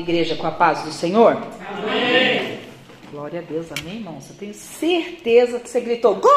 [0.00, 1.36] igreja com a paz do Senhor?
[1.68, 2.60] Amém.
[3.10, 4.30] Glória a Deus, amém, irmãos?
[4.30, 6.30] Eu tenho certeza que você gritou gol!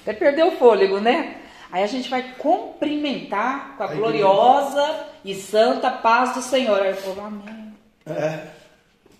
[0.00, 1.36] Até perdeu o fôlego, né?
[1.70, 5.06] Aí a gente vai cumprimentar com a, a gloriosa igreja.
[5.22, 6.80] e santa paz do Senhor.
[6.80, 7.74] Aí eu falo, amém.
[8.06, 8.38] É.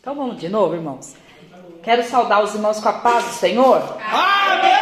[0.00, 1.14] Então vamos de novo, irmãos.
[1.82, 3.82] Quero saudar os irmãos com a paz do Senhor.
[4.00, 4.72] Amém!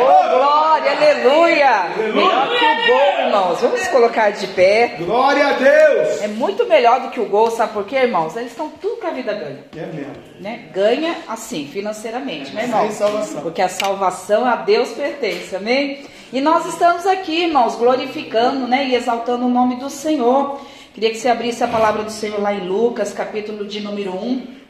[0.00, 1.90] Oh, glória, aleluia!
[1.98, 3.60] Melhor que o gol, irmãos.
[3.62, 4.96] Vamos colocar de pé.
[4.98, 6.20] Glória a Deus!
[6.20, 8.36] É muito melhor do que o gol, sabe por quê, irmãos?
[8.36, 9.64] Eles estão tudo que a vida ganha.
[9.74, 10.12] É mesmo.
[10.38, 10.68] Né?
[10.72, 12.88] Ganha assim, financeiramente, né, irmãos?
[12.88, 13.40] Sem salvação.
[13.40, 16.04] Porque a salvação a Deus pertence, amém?
[16.30, 20.60] E nós estamos aqui, irmãos, glorificando né, e exaltando o nome do Senhor.
[20.92, 24.61] Queria que você abrisse a palavra do Senhor lá em Lucas, capítulo de número 1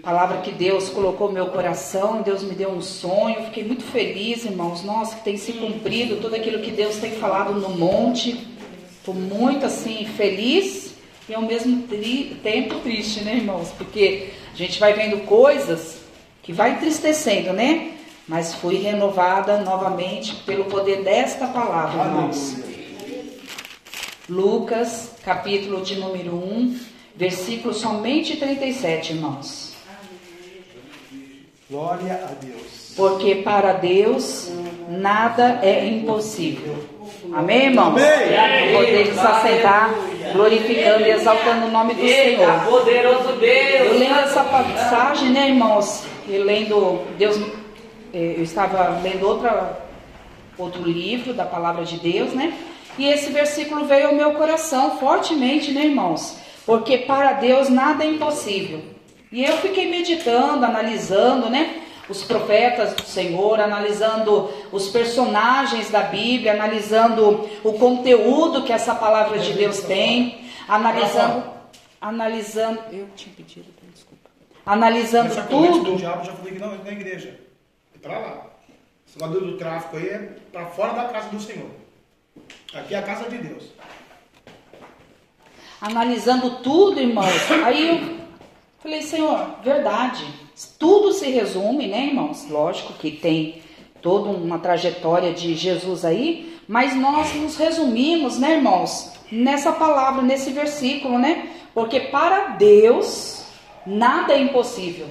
[0.00, 4.44] palavra que Deus colocou no meu coração, Deus me deu um sonho, fiquei muito feliz,
[4.44, 8.46] irmãos, nossa, que tem se cumprido tudo aquilo que Deus tem falado no monte,
[8.98, 10.94] estou muito assim, feliz
[11.28, 11.84] e ao mesmo
[12.42, 15.98] tempo triste, né, irmãos, porque a gente vai vendo coisas
[16.42, 17.92] que vai entristecendo, né,
[18.26, 22.56] mas fui renovada novamente pelo poder desta palavra, irmãos.
[24.28, 26.78] Lucas, capítulo de número 1,
[27.16, 29.69] versículo somente 37, irmãos.
[31.70, 32.94] Glória a Deus.
[32.96, 34.50] Porque para Deus
[34.88, 36.76] nada é impossível.
[37.32, 37.94] Amém, irmãos?
[37.94, 38.74] Amém.
[38.74, 39.94] Podemos assentar,
[40.32, 42.64] glorificando e exaltando o nome do Senhor.
[42.64, 43.86] Poderoso Deus.
[43.86, 46.02] Eu lendo essa passagem, né, irmãos?
[46.26, 47.40] E lendo, Deus,
[48.12, 49.78] eh, eu estava lendo outra,
[50.58, 52.52] outro livro da palavra de Deus, né?
[52.98, 56.36] E esse versículo veio ao meu coração fortemente, né, irmãos?
[56.66, 58.80] Porque para Deus nada é impossível.
[59.32, 61.82] E eu fiquei meditando, analisando, né?
[62.08, 69.38] Os profetas do Senhor, analisando os personagens da Bíblia, analisando o conteúdo que essa palavra
[69.38, 71.44] de Deus tem, analisando,
[72.00, 74.28] analisando, eu tinha pedido, desculpa,
[74.66, 75.84] analisando Essa tudo.
[75.84, 77.38] do diabo já falei que não, na igreja,
[77.94, 78.46] é para lá.
[79.08, 80.18] Esse lado do tráfico aí é
[80.50, 81.70] para fora da casa do Senhor.
[82.74, 83.64] Aqui é a casa de Deus.
[85.80, 87.50] Analisando tudo, irmãos.
[87.64, 88.19] Aí eu
[88.82, 90.24] Falei, Senhor, verdade.
[90.78, 92.48] Tudo se resume, né, irmãos?
[92.48, 93.62] Lógico que tem
[94.00, 100.50] toda uma trajetória de Jesus aí, mas nós nos resumimos, né, irmãos, nessa palavra, nesse
[100.50, 101.50] versículo, né?
[101.74, 103.44] Porque para Deus
[103.86, 105.08] nada é impossível.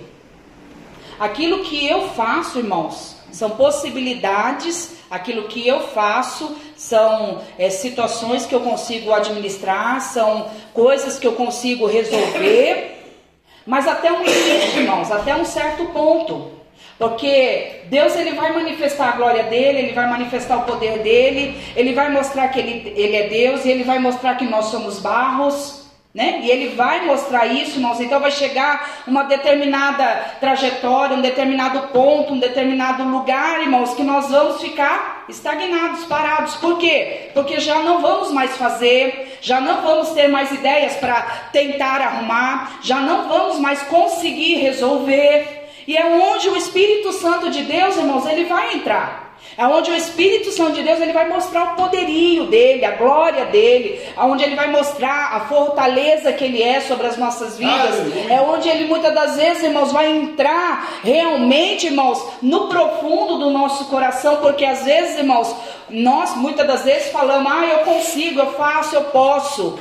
[1.19, 8.55] Aquilo que eu faço, irmãos, são possibilidades, aquilo que eu faço são é, situações que
[8.55, 12.95] eu consigo administrar, são coisas que eu consigo resolver.
[13.69, 16.53] Mas até um limite, irmãos, até um certo ponto.
[16.97, 21.93] Porque Deus ele vai manifestar a glória dele, ele vai manifestar o poder dele, ele
[21.93, 25.87] vai mostrar que ele, ele é Deus e ele vai mostrar que nós somos barros,
[26.13, 26.39] né?
[26.41, 27.99] E ele vai mostrar isso, irmãos.
[27.99, 30.05] Então vai chegar uma determinada
[30.39, 36.55] trajetória, um determinado ponto, um determinado lugar, irmãos, que nós vamos ficar estagnados, parados.
[36.55, 37.29] Por quê?
[37.33, 41.21] Porque já não vamos mais fazer, já não vamos ter mais ideias para
[41.51, 45.69] tentar arrumar, já não vamos mais conseguir resolver.
[45.87, 49.28] E é onde o Espírito Santo de Deus, irmãos, ele vai entrar.
[49.59, 53.43] É onde o Espírito Santo de Deus ele vai mostrar o poderio dele, a glória
[53.47, 57.93] dele, aonde ele vai mostrar a fortaleza que ele é sobre as nossas vidas.
[58.29, 63.89] É onde ele muitas das vezes, irmãos, vai entrar realmente, irmãos, no profundo do nosso
[63.89, 65.53] coração, porque às vezes, irmãos,
[65.89, 69.77] nós muitas das vezes falamos: "Ah, eu consigo, eu faço, eu posso".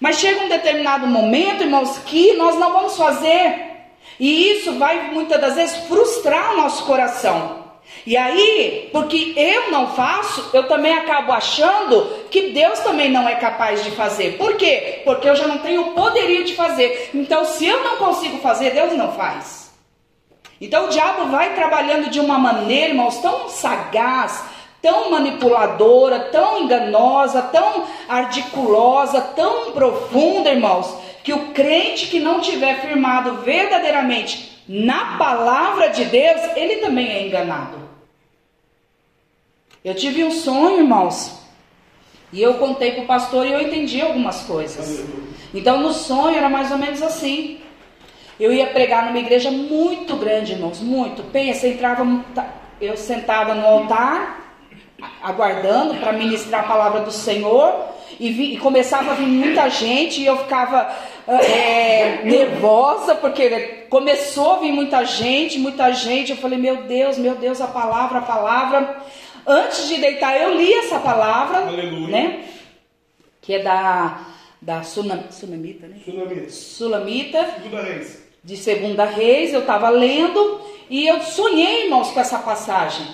[0.00, 3.66] Mas chega um determinado momento, irmãos, que nós não vamos fazer.
[4.18, 7.55] E isso vai muitas das vezes frustrar o nosso coração.
[8.06, 13.34] E aí, porque eu não faço, eu também acabo achando que Deus também não é
[13.34, 14.36] capaz de fazer.
[14.36, 15.02] Por quê?
[15.04, 17.10] Porque eu já não tenho o poderio de fazer.
[17.12, 19.72] Então, se eu não consigo fazer, Deus não faz.
[20.60, 24.44] Então, o diabo vai trabalhando de uma maneira, irmãos, tão sagaz,
[24.80, 32.80] tão manipuladora, tão enganosa, tão ardiculosa, tão profunda, irmãos, que o crente que não tiver
[32.80, 37.76] firmado verdadeiramente na palavra de Deus, ele também é enganado.
[39.84, 41.38] Eu tive um sonho, irmãos,
[42.32, 45.04] e eu contei para o pastor e eu entendi algumas coisas.
[45.54, 47.60] Então, no sonho era mais ou menos assim.
[48.38, 51.22] Eu ia pregar numa igreja muito grande, irmãos, muito.
[51.30, 52.04] Pensa, entrava,
[52.80, 54.40] eu sentada no altar,
[55.22, 60.20] aguardando para ministrar a palavra do Senhor, e, vi, e, começava a vir muita gente,
[60.20, 60.90] e eu ficava
[61.28, 66.30] é, nervosa, porque começou a vir muita gente, muita gente.
[66.30, 69.02] Eu falei, meu Deus, meu Deus, a palavra, a palavra.
[69.46, 72.08] Antes de deitar, eu li essa palavra, Aleluia.
[72.08, 72.44] né?
[73.40, 74.20] Que é da,
[74.60, 75.96] da Sunam, Sunamita, né?
[76.04, 76.50] Sunamita.
[76.50, 78.22] Sulamita, Segunda Reis.
[78.42, 80.60] de Segunda Reis, eu estava lendo
[80.90, 83.06] e eu sonhei, irmãos, com essa passagem.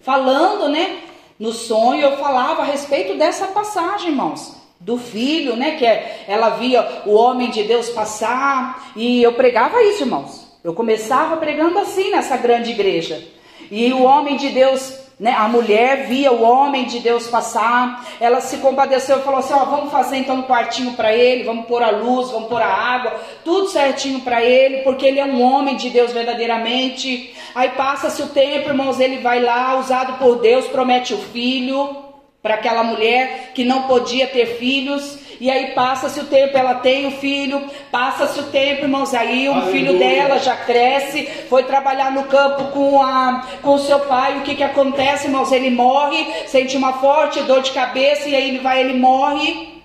[0.00, 1.02] Falando, né?
[1.38, 4.54] No sonho eu falava a respeito dessa passagem, irmãos.
[4.78, 5.72] Do filho, né?
[5.76, 8.92] Que é, ela via o homem de Deus passar.
[8.94, 10.46] E eu pregava isso, irmãos.
[10.62, 13.26] Eu começava pregando assim nessa grande igreja.
[13.70, 15.32] E o homem de Deus né?
[15.32, 19.64] A mulher via o homem de Deus passar, ela se compadeceu e falou assim: ó,
[19.64, 23.18] vamos fazer então um quartinho para ele, vamos pôr a luz, vamos pôr a água,
[23.42, 27.34] tudo certinho para ele, porque ele é um homem de Deus verdadeiramente.
[27.54, 32.04] Aí passa-se o tempo, irmãos, ele vai lá, usado por Deus, promete o filho
[32.42, 35.18] para aquela mulher que não podia ter filhos.
[35.40, 39.52] E aí passa-se o tempo, ela tem o filho, passa-se o tempo, irmãos, aí o
[39.52, 39.72] Aleluia.
[39.72, 44.42] filho dela já cresce, foi trabalhar no campo com, a, com o seu pai, o
[44.42, 45.52] que que acontece, irmãos?
[45.52, 49.82] Ele morre, sente uma forte dor de cabeça, e aí ele vai, ele morre,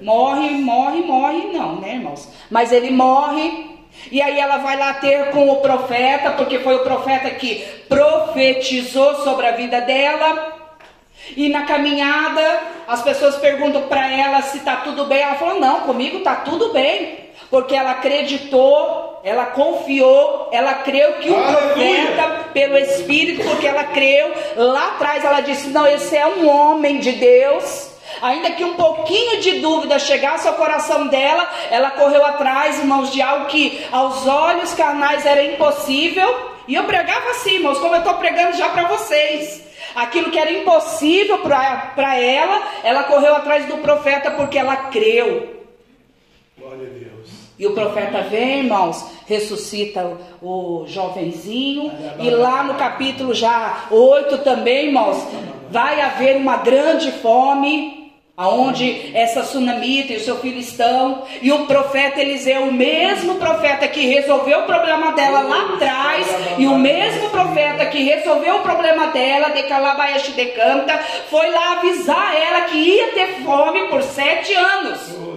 [0.00, 2.28] morre, morre, morre, não, né, irmãos?
[2.50, 3.78] Mas ele morre,
[4.12, 9.16] e aí ela vai lá ter com o profeta, porque foi o profeta que profetizou
[9.24, 10.57] sobre a vida dela,
[11.36, 15.20] e na caminhada, as pessoas perguntam para ela se está tudo bem.
[15.20, 17.28] Ela falou: Não, comigo está tudo bem.
[17.50, 24.34] Porque ela acreditou, ela confiou, ela creu que o profeta, pelo Espírito, porque ela creu,
[24.56, 27.88] lá atrás ela disse: Não, esse é um homem de Deus.
[28.20, 33.22] Ainda que um pouquinho de dúvida chegasse ao coração dela, ela correu atrás, irmãos, de
[33.22, 36.52] algo que aos olhos carnais era impossível.
[36.66, 39.67] E eu pregava assim, irmãos, como eu estou pregando já para vocês.
[39.94, 45.56] Aquilo que era impossível para ela, ela correu atrás do profeta porque ela creu.
[46.58, 47.48] Glória a Deus.
[47.58, 51.92] E o profeta vem, irmãos, ressuscita o, jovenzinho.
[52.20, 55.26] E lá no capítulo já 8 também, irmãos,
[55.70, 58.07] vai haver uma grande fome
[58.38, 63.88] aonde essa sunamita e o seu filho estão, e o profeta Eliseu, o mesmo profeta
[63.88, 66.24] que resolveu o problema dela lá atrás,
[66.56, 70.96] e o mesmo profeta que resolveu o problema dela, de Calabaiaxi de Canta,
[71.28, 75.27] foi lá avisar ela que ia ter fome por sete anos.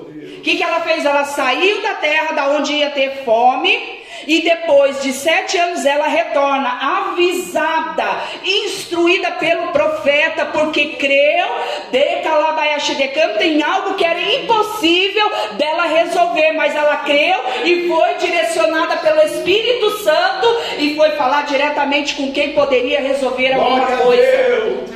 [0.42, 1.06] O que, que ela fez?
[1.06, 6.08] Ela saiu da terra da onde ia ter fome e depois de sete anos ela
[6.08, 6.68] retorna
[7.12, 11.48] avisada, instruída pelo profeta, porque creu
[11.92, 17.88] de Calabaiaxi de Campo em algo que era impossível dela resolver, mas ela creu e
[17.88, 20.48] foi direcionada pelo Espírito Santo
[20.80, 24.92] e foi falar diretamente com quem poderia resolver alguma Glória coisa.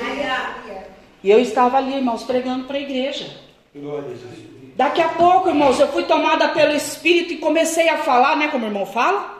[1.23, 3.27] E eu estava ali, irmãos, pregando para a igreja.
[3.75, 4.44] Glória a Deus.
[4.75, 8.49] Daqui a pouco, irmãos, eu fui tomada pelo Espírito e comecei a falar, né?
[8.49, 9.33] Como o irmão fala.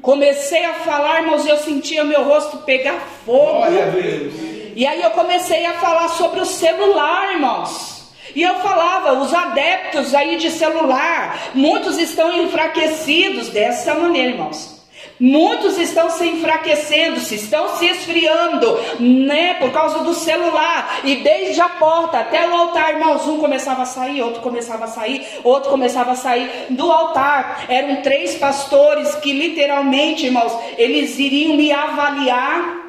[0.00, 3.58] Comecei a falar, irmãos, e eu sentia meu rosto pegar fogo.
[3.58, 4.34] Glória a Deus.
[4.74, 8.12] E aí eu comecei a falar sobre o celular, irmãos.
[8.34, 14.83] E eu falava, os adeptos aí de celular, muitos estão enfraquecidos dessa maneira, irmãos.
[15.18, 21.00] Muitos estão se enfraquecendo, se estão se esfriando, né, por causa do celular.
[21.04, 24.88] E desde a porta até o altar, irmãos, um começava a sair, outro começava a
[24.88, 27.66] sair, outro começava a sair do altar.
[27.68, 32.82] Eram três pastores que literalmente, irmãos, eles iriam me avaliar.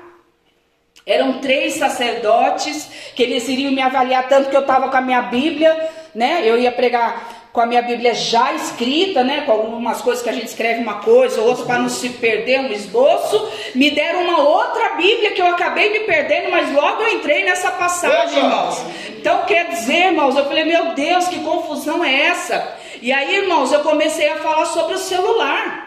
[1.05, 5.21] Eram três sacerdotes que eles iriam me avaliar tanto que eu estava com a minha
[5.21, 6.41] Bíblia, né?
[6.43, 10.33] Eu ia pregar com a minha Bíblia já escrita, né, com algumas coisas que a
[10.33, 14.95] gente escreve uma coisa, outra para não se perder um esboço, me deram uma outra
[14.95, 18.83] Bíblia que eu acabei me perdendo, mas logo eu entrei nessa passagem, irmãos.
[19.17, 22.75] Então quer dizer, irmãos, eu falei, meu Deus, que confusão é essa?
[23.01, 25.84] E aí, irmãos, eu comecei a falar sobre o celular.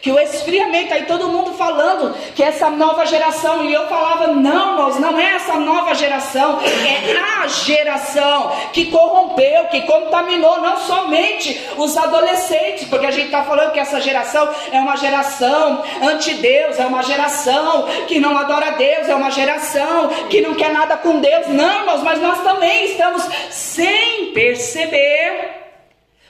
[0.00, 4.70] Que o esfriamento, aí todo mundo falando que essa nova geração, e eu falava, não,
[4.70, 11.60] irmãos, não é essa nova geração, é a geração que corrompeu, que contaminou não somente
[11.76, 16.86] os adolescentes, porque a gente está falando que essa geração é uma geração anti-Deus, é
[16.86, 21.48] uma geração que não adora Deus, é uma geração que não quer nada com Deus,
[21.48, 25.50] não, irmãos, mas nós também estamos sem perceber,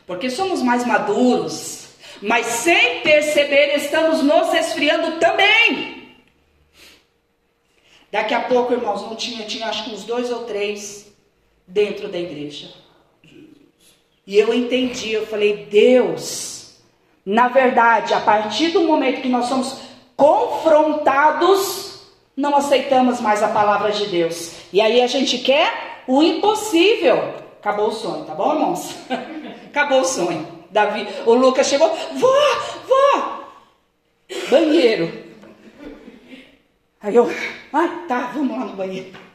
[0.06, 1.79] porque somos mais maduros
[2.22, 6.00] mas sem perceber estamos nos esfriando também.
[8.10, 11.12] Daqui a pouco, irmãos, não tinha, tinha acho que uns dois ou três
[11.66, 12.68] dentro da igreja.
[14.26, 16.76] E eu entendi, eu falei, Deus,
[17.24, 19.80] na verdade, a partir do momento que nós somos
[20.16, 22.02] confrontados,
[22.36, 24.52] não aceitamos mais a palavra de Deus.
[24.72, 27.34] E aí a gente quer o impossível.
[27.60, 28.94] Acabou o sonho, tá bom, irmãos?
[29.66, 30.59] Acabou o sonho.
[30.70, 32.34] Davi, o Lucas chegou, vó,
[32.86, 33.44] vó,
[34.50, 35.30] banheiro.
[37.02, 37.30] Aí eu,
[37.72, 39.30] ai, tá, vamos lá no banheiro.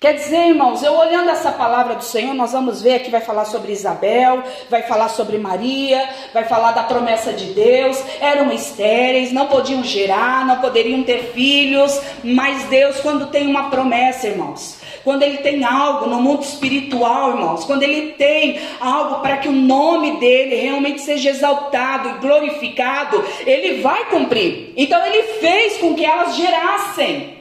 [0.00, 3.44] Quer dizer, irmãos, eu olhando essa palavra do Senhor, nós vamos ver que vai falar
[3.44, 8.02] sobre Isabel, vai falar sobre Maria, vai falar da promessa de Deus.
[8.18, 14.26] Eram estéreis, não podiam gerar, não poderiam ter filhos, mas Deus, quando tem uma promessa,
[14.26, 19.48] irmãos, quando ele tem algo no mundo espiritual, irmãos, quando ele tem algo para que
[19.48, 24.72] o nome dele realmente seja exaltado e glorificado, ele vai cumprir.
[24.76, 27.40] Então ele fez com que elas gerassem.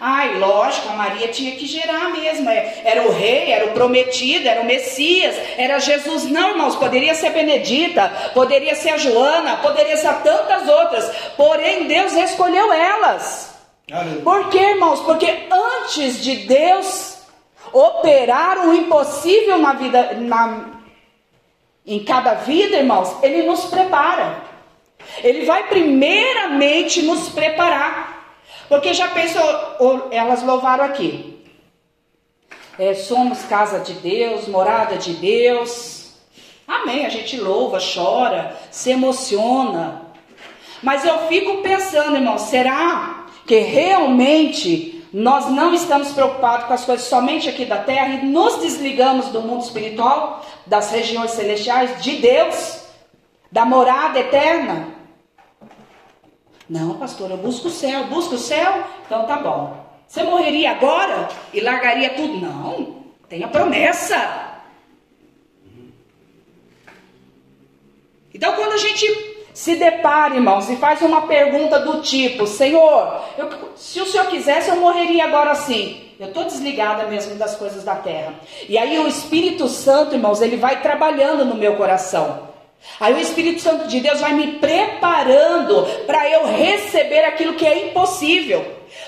[0.00, 2.50] Ai, lógico, a Maria tinha que gerar mesmo.
[2.50, 6.24] É, era o rei, era o prometido, era o Messias, era Jesus.
[6.24, 11.10] Não, irmãos, poderia ser Benedita, poderia ser a Joana, poderia ser tantas outras.
[11.36, 13.55] Porém, Deus escolheu elas.
[14.24, 15.00] Por quê, irmãos?
[15.00, 17.18] Porque antes de Deus
[17.72, 20.80] operar o impossível na vida, na,
[21.86, 24.42] em cada vida, irmãos, Ele nos prepara.
[25.22, 28.36] Ele vai primeiramente nos preparar.
[28.68, 31.46] Porque já pensou, elas louvaram aqui.
[32.76, 36.12] É, somos casa de Deus, morada de Deus.
[36.66, 37.06] Amém.
[37.06, 40.02] A gente louva, chora, se emociona.
[40.82, 43.15] Mas eu fico pensando, irmão, será
[43.46, 48.56] que realmente nós não estamos preocupados com as coisas somente aqui da terra e nos
[48.56, 52.82] desligamos do mundo espiritual, das regiões celestiais, de Deus,
[53.50, 54.88] da morada eterna?
[56.68, 58.04] Não, pastor, eu busco o céu.
[58.04, 58.84] Busco o céu?
[59.06, 59.86] Então tá bom.
[60.06, 62.38] Você morreria agora e largaria tudo?
[62.38, 63.04] Não.
[63.28, 64.54] Tem a promessa.
[68.34, 69.25] Então, quando a gente
[69.56, 74.68] se depara, irmãos, e faz uma pergunta do tipo: Senhor, eu, se o Senhor quisesse,
[74.68, 76.12] eu morreria agora sim.
[76.20, 78.34] Eu estou desligada mesmo das coisas da terra.
[78.68, 82.50] E aí o Espírito Santo, irmãos, ele vai trabalhando no meu coração.
[83.00, 87.88] Aí o Espírito Santo de Deus vai me preparando para eu receber aquilo que é
[87.88, 88.62] impossível.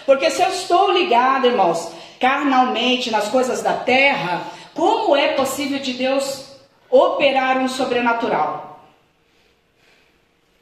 [0.07, 5.93] Porque se eu estou ligado, irmãos, carnalmente nas coisas da terra, como é possível de
[5.93, 6.47] Deus
[6.91, 8.68] operar um sobrenatural?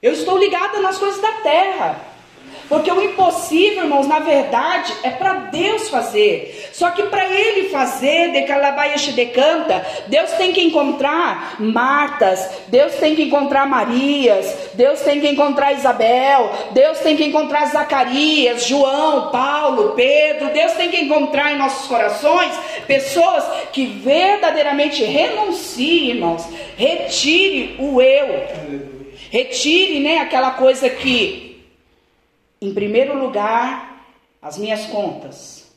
[0.03, 2.17] Eu estou ligado nas coisas da terra.
[2.69, 6.69] Porque o impossível, irmãos, na verdade, é para Deus fazer.
[6.73, 13.15] Só que para Ele fazer, de Calabaiache decanta, Deus tem que encontrar Martas, Deus tem
[13.15, 19.93] que encontrar Marias, Deus tem que encontrar Isabel, Deus tem que encontrar Zacarias, João, Paulo,
[19.95, 22.53] Pedro, Deus tem que encontrar em nossos corações
[22.89, 26.45] pessoas que verdadeiramente renunciem, irmãos,
[26.77, 28.96] retire o eu.
[29.31, 31.47] Retire, né, aquela coisa que
[32.61, 34.07] em primeiro lugar,
[34.41, 35.71] as minhas contas.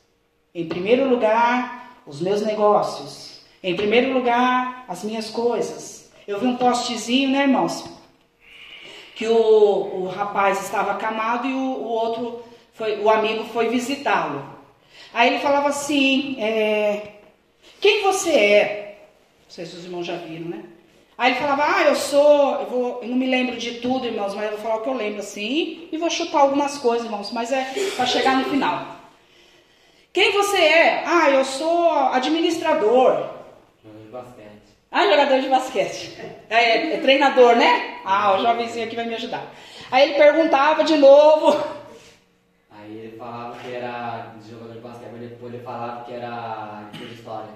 [0.56, 3.42] Em primeiro lugar, os meus negócios.
[3.62, 6.10] Em primeiro lugar, as minhas coisas.
[6.26, 7.84] Eu vi um postezinho, né, irmãos?
[9.14, 14.48] Que o, o rapaz estava acamado e o, o outro, foi, o amigo foi visitá-lo.
[15.14, 17.16] Aí ele falava assim: é,
[17.82, 19.00] Quem você é?
[19.44, 20.64] Não sei se os irmãos já viram, né?
[21.20, 24.34] Aí ele falava, ah, eu sou, eu, vou, eu não me lembro de tudo, irmãos,
[24.34, 27.30] mas eu vou falar o que eu lembro assim, e vou chutar algumas coisas, irmãos,
[27.34, 28.96] mas é para chegar no final.
[30.14, 31.04] Quem você é?
[31.06, 33.32] Ah, eu sou administrador.
[33.84, 34.62] Jogador de basquete.
[34.90, 36.18] Ah, jogador de basquete.
[36.50, 38.00] É, é, treinador, né?
[38.06, 39.46] Ah, o jovenzinho aqui vai me ajudar.
[39.92, 41.62] Aí ele perguntava de novo.
[42.72, 47.14] Aí ele falava que era jogador de basquete, mas depois ele falava que era de
[47.14, 47.50] história.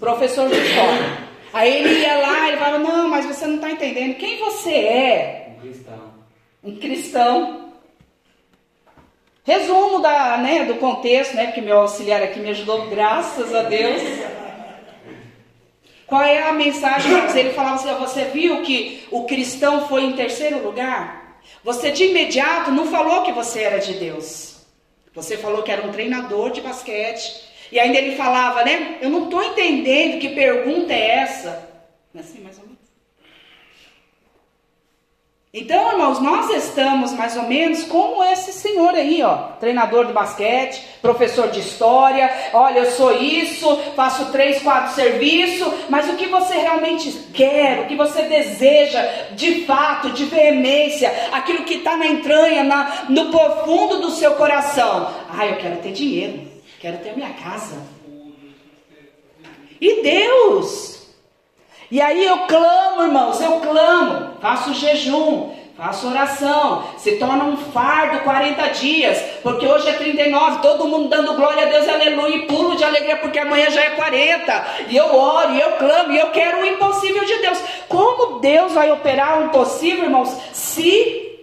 [0.00, 1.29] Professor de história.
[1.52, 4.16] Aí ele ia lá e falava, não, mas você não está entendendo.
[4.16, 5.48] Quem você é?
[5.56, 6.14] Um cristão.
[6.62, 7.72] Um cristão.
[9.44, 14.00] Resumo da, né, do contexto, né, porque meu auxiliar aqui me ajudou, graças a Deus.
[16.06, 17.12] Qual é a mensagem?
[17.34, 21.40] Ele falava assim, você viu que o cristão foi em terceiro lugar?
[21.64, 24.66] Você de imediato não falou que você era de Deus.
[25.14, 28.98] Você falou que era um treinador de basquete, e ainda ele falava, né?
[29.00, 31.68] Eu não estou entendendo que pergunta é essa.
[32.18, 32.80] Assim, mais ou menos?
[35.52, 40.80] Então, irmãos, nós estamos mais ou menos como esse senhor aí, ó, treinador de basquete,
[41.02, 42.30] professor de história.
[42.52, 47.86] Olha, eu sou isso, faço três, quatro serviços, mas o que você realmente quer, o
[47.86, 54.00] que você deseja, de fato, de veemência, aquilo que está na entranha, na, no profundo
[54.00, 55.12] do seu coração.
[55.28, 56.49] Ah, eu quero ter dinheiro.
[56.80, 57.76] Quero ter minha casa.
[59.78, 61.08] E Deus?
[61.90, 68.20] E aí eu clamo, irmãos, eu clamo, faço jejum, faço oração, se torna um fardo
[68.20, 72.74] 40 dias, porque hoje é 39, todo mundo dando glória a Deus, aleluia, e pulo
[72.76, 74.66] de alegria, porque amanhã já é 40.
[74.88, 77.58] E eu oro, e eu clamo, e eu quero o impossível de Deus.
[77.88, 81.40] Como Deus vai operar o impossível, irmãos, se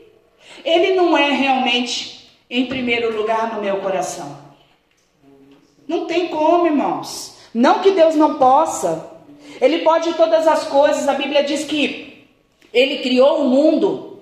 [0.65, 4.46] Ele não é realmente em primeiro lugar no meu coração?
[5.87, 7.37] Não tem como, irmãos.
[7.53, 9.11] Não que Deus não possa.
[9.61, 11.07] Ele pode todas as coisas.
[11.07, 12.27] A Bíblia diz que
[12.73, 14.21] ele criou o mundo.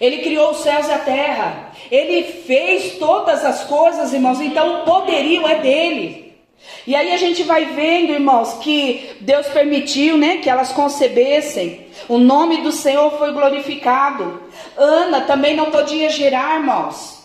[0.00, 1.72] Ele criou os céus e a terra.
[1.90, 4.40] Ele fez todas as coisas, irmãos.
[4.40, 6.26] Então o poderio é dele.
[6.86, 11.86] E aí a gente vai vendo, irmãos, que Deus permitiu, né, que elas concebessem.
[12.08, 14.42] O nome do Senhor foi glorificado.
[14.76, 17.15] Ana também não podia gerar, irmãos.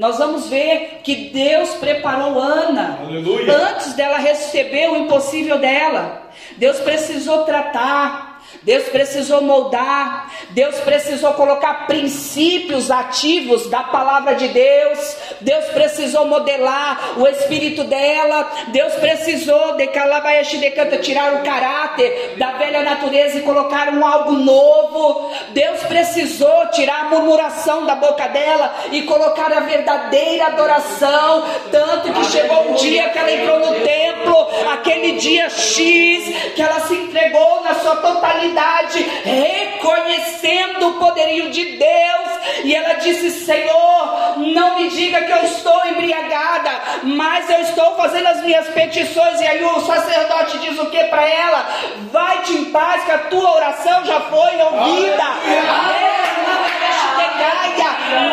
[0.00, 3.54] Nós vamos ver que Deus preparou Ana Aleluia.
[3.68, 6.22] antes dela receber o impossível dela.
[6.56, 8.29] Deus precisou tratar,
[8.62, 17.18] Deus precisou moldar, Deus precisou colocar princípios ativos da palavra de Deus, Deus precisou modelar
[17.18, 19.88] o espírito dela, Deus precisou de
[20.58, 25.30] decanta tirar o caráter da velha natureza e colocar um algo novo.
[25.50, 32.24] Deus precisou tirar a murmuração da boca dela e colocar a verdadeira adoração, tanto que
[32.26, 37.62] chegou um dia que ela entrou no templo, aquele dia X, que ela se entregou
[37.62, 38.39] na sua totalidade
[39.24, 42.30] reconhecendo o poderio de Deus,
[42.64, 46.70] e ela disse: Senhor, não me diga que eu estou embriagada,
[47.02, 49.40] mas eu estou fazendo as minhas petições.
[49.40, 51.68] E aí o sacerdote diz o que para ela?
[52.12, 55.24] Vai-te em paz, que a tua oração já foi ouvida.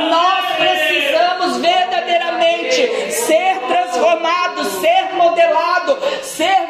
[0.09, 6.67] Nós precisamos verdadeiramente ser transformados, ser modelados, ser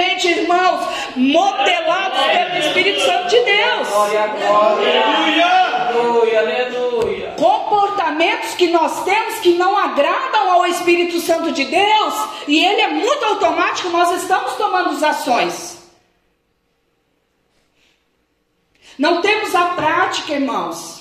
[0.00, 3.88] verdadeiramente, irmãos, modelados pelo Espírito Santo de Deus.
[5.90, 7.34] Aleluia, aleluia.
[7.36, 12.14] Comportamentos que nós temos que não agradam ao Espírito Santo de Deus,
[12.48, 15.78] e ele é muito automático, nós estamos tomando as ações.
[18.98, 21.00] Não temos a prática, irmãos.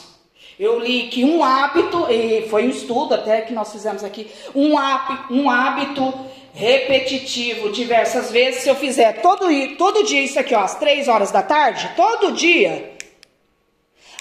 [0.58, 4.78] Eu li que um hábito, e foi um estudo até que nós fizemos aqui, um
[4.78, 6.14] hábito, um hábito
[6.54, 11.32] repetitivo diversas vezes, se eu fizer todo, todo dia isso aqui, ó, às três horas
[11.32, 12.94] da tarde, todo dia,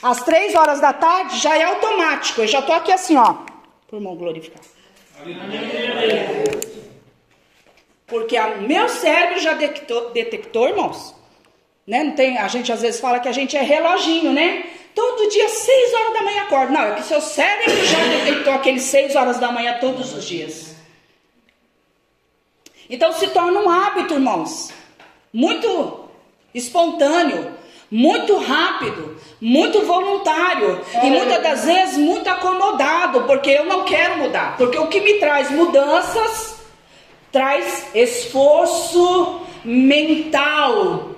[0.02, 2.40] às três horas da tarde já é automático.
[2.42, 3.34] Eu já estou aqui assim, ó,
[3.86, 4.60] por irmão glorificar.
[8.06, 11.14] Porque o meu cérebro já detectou, detectou, irmãos.
[11.86, 12.04] Né?
[12.04, 14.64] Não tem, a gente às vezes fala que a gente é reloginho, né?
[14.94, 16.72] Todo dia, seis horas da manhã acorda.
[16.72, 20.67] Não, é que seu cérebro já detectou aqueles seis horas da manhã todos os dias.
[22.88, 24.72] Então se torna um hábito, irmãos.
[25.32, 26.08] Muito
[26.54, 27.52] espontâneo,
[27.90, 34.56] muito rápido, muito voluntário e muitas das vezes muito acomodado, porque eu não quero mudar.
[34.56, 36.58] Porque o que me traz mudanças
[37.30, 41.10] traz esforço mental.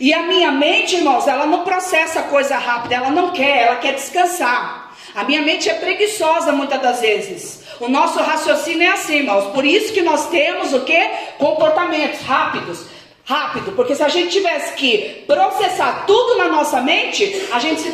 [0.00, 3.94] E a minha mente, irmãos, ela não processa coisa rápida, ela não quer, ela quer
[3.94, 4.85] descansar.
[5.16, 7.64] A minha mente é preguiçosa muitas das vezes.
[7.80, 9.50] O nosso raciocínio é assim, irmãos.
[9.54, 11.08] Por isso que nós temos o que?
[11.38, 12.86] Comportamentos rápidos.
[13.24, 17.92] Rápido, porque se a gente tivesse que processar tudo na nossa mente, a gente se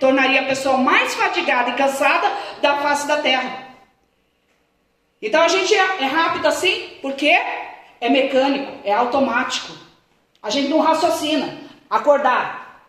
[0.00, 2.28] tornaria a pessoa mais fadigada e cansada
[2.60, 3.68] da face da terra.
[5.22, 7.28] Então a gente é, é rápido assim, porque
[8.00, 9.72] é mecânico, é automático.
[10.42, 11.56] A gente não raciocina.
[11.88, 12.88] Acordar,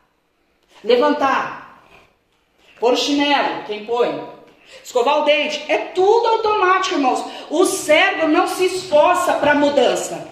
[0.83, 1.64] levantar,
[2.85, 4.23] pôr o chinelo, quem põe,
[4.83, 7.25] escovar o dente, é tudo automático, irmãos.
[7.49, 10.31] O cérebro não se esforça para mudança.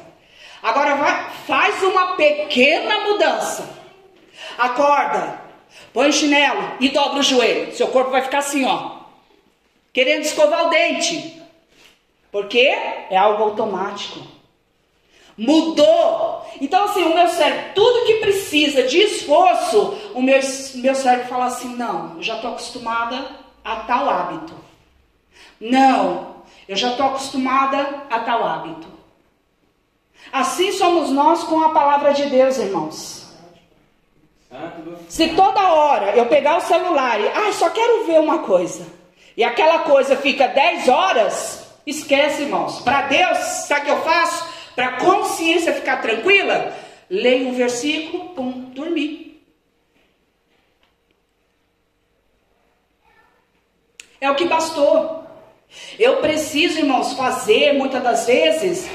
[0.61, 3.67] Agora vai, faz uma pequena mudança.
[4.55, 5.41] Acorda,
[5.91, 7.75] põe o chinelo e dobra o joelho.
[7.75, 8.97] Seu corpo vai ficar assim, ó,
[9.91, 11.41] querendo escovar o dente.
[12.31, 14.19] Porque é algo automático.
[15.37, 16.45] Mudou.
[16.61, 20.39] Então, assim, o meu cérebro, tudo que precisa de esforço, o meu,
[20.75, 23.25] meu cérebro fala assim: não, eu já estou acostumada
[23.63, 24.53] a tal hábito.
[25.59, 26.35] Não,
[26.67, 28.87] eu já estou acostumada a tal hábito.
[30.31, 33.23] Assim somos nós com a palavra de Deus, irmãos.
[35.09, 38.85] Se toda hora eu pegar o celular e, ah, só quero ver uma coisa,
[39.35, 42.79] e aquela coisa fica 10 horas, esquece, irmãos.
[42.81, 44.52] Para Deus, sabe o que eu faço?
[44.75, 46.73] Para a consciência ficar tranquila,
[47.09, 49.23] leio um versículo, pum, dormir.
[54.19, 55.23] É o que bastou.
[55.99, 58.89] Eu preciso, irmãos, fazer muitas das vezes.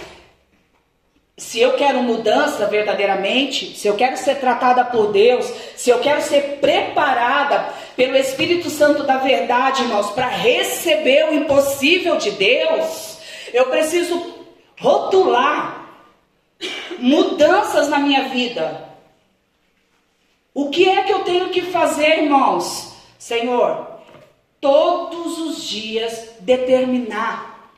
[1.37, 6.21] Se eu quero mudança verdadeiramente, se eu quero ser tratada por Deus, se eu quero
[6.21, 13.19] ser preparada pelo Espírito Santo da verdade, irmãos, para receber o impossível de Deus,
[13.53, 14.38] eu preciso
[14.81, 15.87] rotular
[16.99, 18.89] mudanças na minha vida.
[20.53, 22.95] O que é que eu tenho que fazer, irmãos?
[23.19, 23.87] Senhor,
[24.61, 27.71] todos os dias determinar.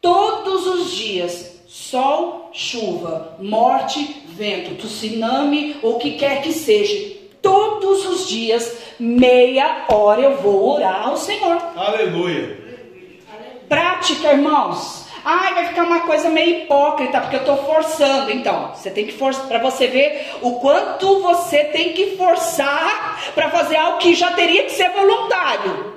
[0.00, 8.06] Todos os dias, sol, chuva, morte, vento, tsunami ou o que quer que seja, todos
[8.06, 11.56] os dias, meia hora eu vou orar ao Senhor.
[11.74, 12.56] Aleluia.
[13.68, 15.07] Prática, irmãos.
[15.30, 18.30] Ai, vai ficar uma coisa meio hipócrita, porque eu estou forçando.
[18.30, 23.50] Então, você tem que forçar para você ver o quanto você tem que forçar para
[23.50, 25.92] fazer algo que já teria que ser voluntário.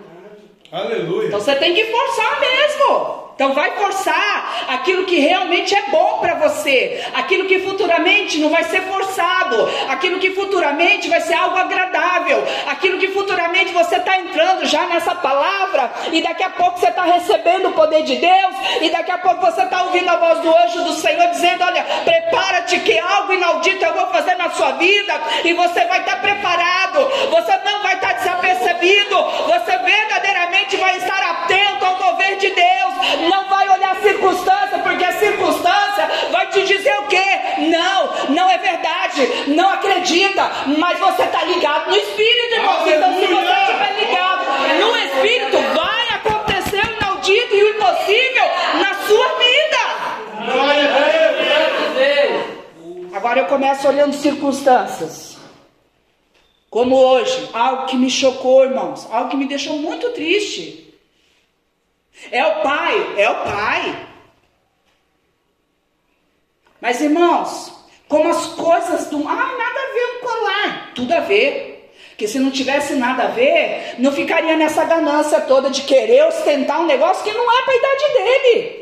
[0.69, 1.29] Aleluia.
[1.29, 3.30] Então você tem que forçar mesmo.
[3.35, 8.63] Então vai forçar aquilo que realmente é bom para você, aquilo que futuramente não vai
[8.65, 14.65] ser forçado, aquilo que futuramente vai ser algo agradável, aquilo que futuramente você está entrando
[14.67, 18.89] já nessa palavra e daqui a pouco você está recebendo o poder de Deus e
[18.89, 22.79] daqui a pouco você está ouvindo a voz do anjo do Senhor dizendo: Olha, prepara-te
[22.79, 25.13] que algo inaudito eu vou fazer na sua vida
[25.43, 29.15] e você vai estar tá preparado, você não vai estar tá desapercebido,
[29.47, 32.91] você verdadeiramente vai estar atento ao mover de Deus
[33.29, 37.23] não vai olhar a circunstância, porque a circunstância vai te dizer o quê?
[37.59, 42.87] Não, não é verdade, não acredita, mas você está ligado no Espírito, irmão.
[42.87, 44.45] Então, se você estiver ligado
[44.79, 48.45] no Espírito, vai acontecer o inaudito e o impossível
[48.79, 49.51] na sua vida.
[53.13, 55.37] Agora eu começo olhando circunstâncias.
[56.69, 60.90] Como hoje, algo que me chocou, irmãos, algo que me deixou muito triste.
[62.31, 64.07] É o pai, é o pai.
[66.79, 67.71] Mas irmãos,
[68.07, 69.27] como as coisas do.
[69.27, 70.91] Ah, nada a ver com colar.
[70.95, 71.93] Tudo a ver.
[72.09, 76.79] Porque se não tivesse nada a ver, não ficaria nessa ganância toda de querer ostentar
[76.79, 78.81] um negócio que não é para a idade dele.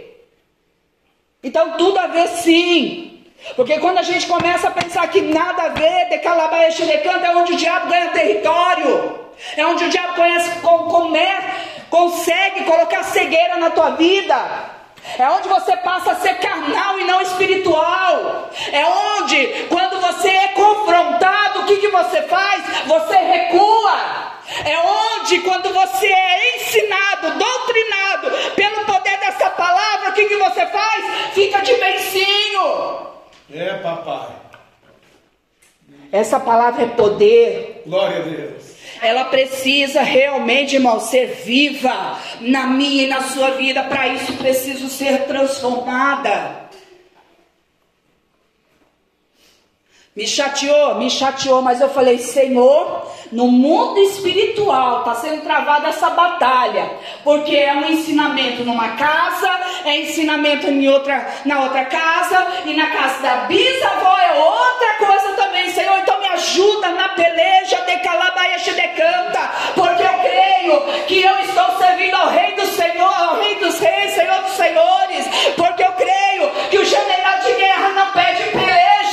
[1.44, 3.24] Então tudo a ver sim.
[3.56, 7.36] Porque quando a gente começa a pensar que nada a ver, de Calabaia Xerecanta é
[7.36, 9.20] onde o diabo ganha território.
[9.56, 11.10] É onde o diabo conhece, com,
[11.90, 14.36] consegue colocar cegueira na tua vida.
[15.18, 18.50] É onde você passa a ser carnal e não espiritual.
[18.72, 22.64] É onde, quando você é confrontado, o que, que você faz?
[22.86, 24.30] Você recua.
[24.66, 30.66] É onde, quando você é ensinado, doutrinado pelo poder dessa palavra, o que, que você
[30.68, 31.34] faz?
[31.34, 33.08] Fica de beicinho.
[33.54, 34.30] É, papai.
[36.12, 37.84] Essa palavra é poder.
[37.86, 38.69] Glória a Deus.
[39.02, 43.84] Ela precisa realmente, irmão, ser viva na minha e na sua vida.
[43.84, 46.69] Para isso, preciso ser transformada.
[50.16, 56.10] Me chateou, me chateou, mas eu falei, Senhor, no mundo espiritual está sendo travada essa
[56.10, 56.92] batalha,
[57.24, 59.50] porque é um ensinamento numa casa,
[59.86, 65.34] é ensinamento em outra, na outra casa, e na casa da bisavó é outra coisa
[65.36, 66.00] também, Senhor.
[66.00, 71.78] Então me ajuda na peleja de calabaiaxe de canta, porque eu creio que eu estou
[71.78, 76.50] servindo ao Rei do Senhor, ao Rei dos Reis, Senhor dos Senhores, porque eu creio
[76.72, 78.44] que o general de guerra não pede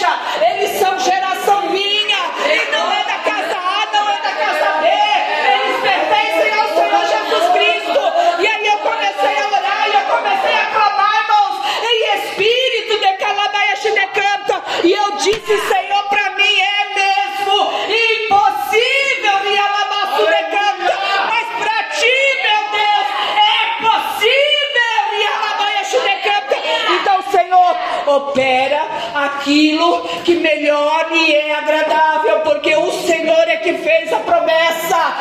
[0.07, 4.79] peleja, eles são geração minha, e não é da casa A, não é da casa
[4.81, 8.01] B, eles pertencem ao Senhor Jesus Cristo.
[8.41, 11.57] E aí eu comecei a orar, e eu comecei a clamar, irmãos,
[11.91, 19.53] em espírito de calabaiaxi de canta, e eu disse, Senhor, para mim é mesmo impossível,
[19.53, 26.57] e alabaço de canta, mas para ti, meu Deus, é possível, e alabaiaxi de canta.
[27.01, 28.83] Então, Senhor, opera
[29.15, 35.17] aquilo que melhor me é agradável, porque o Senhor é que fez a promessa,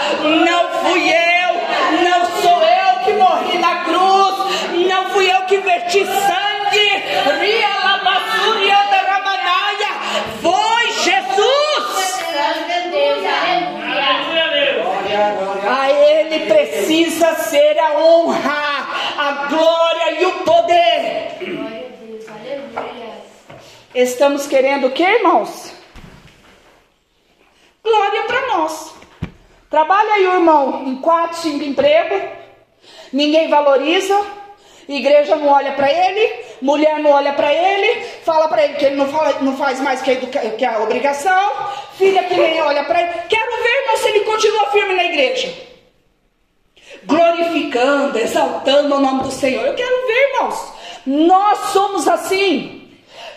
[0.45, 6.06] não fui eu, não sou eu que morri na cruz, não fui eu que verti
[6.06, 6.45] sangue,
[10.41, 12.15] foi Jesus.
[15.67, 21.26] A Ele precisa ser a honra, a glória e o poder.
[24.15, 25.73] Estamos querendo o que, irmãos?
[27.84, 28.95] Glória para nós.
[29.69, 32.21] Trabalha aí, irmão, em quatro, cinco empregos.
[33.12, 34.17] Ninguém valoriza.
[34.88, 38.95] Igreja não olha para ele, mulher não olha para ele, fala para ele que ele
[38.95, 40.15] não, fala, não faz mais que a,
[40.51, 41.51] que a obrigação,
[41.97, 43.12] filha que nem olha para ele.
[43.28, 45.54] Quero ver, irmão, se ele continua firme na igreja,
[47.04, 49.65] glorificando, exaltando o nome do Senhor.
[49.65, 50.73] Eu quero ver, irmãos,
[51.06, 52.85] nós somos assim.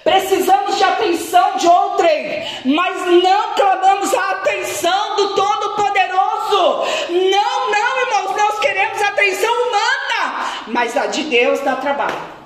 [0.05, 6.87] Precisamos de atenção de outrem, mas não clamamos a atenção do Todo-Poderoso.
[7.11, 12.39] Não, não, irmãos, nós queremos atenção humana, mas a de Deus dá trabalho.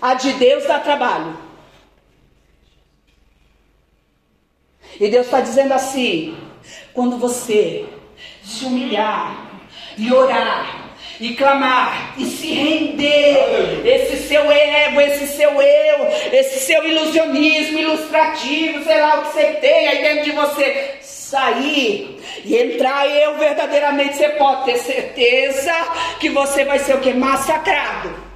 [0.00, 1.36] A de Deus dá trabalho.
[5.00, 6.36] E Deus está dizendo assim:
[6.92, 7.88] quando você
[8.42, 9.48] se humilhar
[9.96, 10.77] e orar,
[11.20, 13.82] e clamar e se render.
[13.84, 19.44] Esse seu ego, esse seu eu, esse seu ilusionismo ilustrativo, sei lá o que você
[19.54, 25.72] tem aí dentro de você, sair e entrar eu verdadeiramente, você pode ter certeza
[26.18, 27.12] que você vai ser o que?
[27.12, 28.27] Massacrado.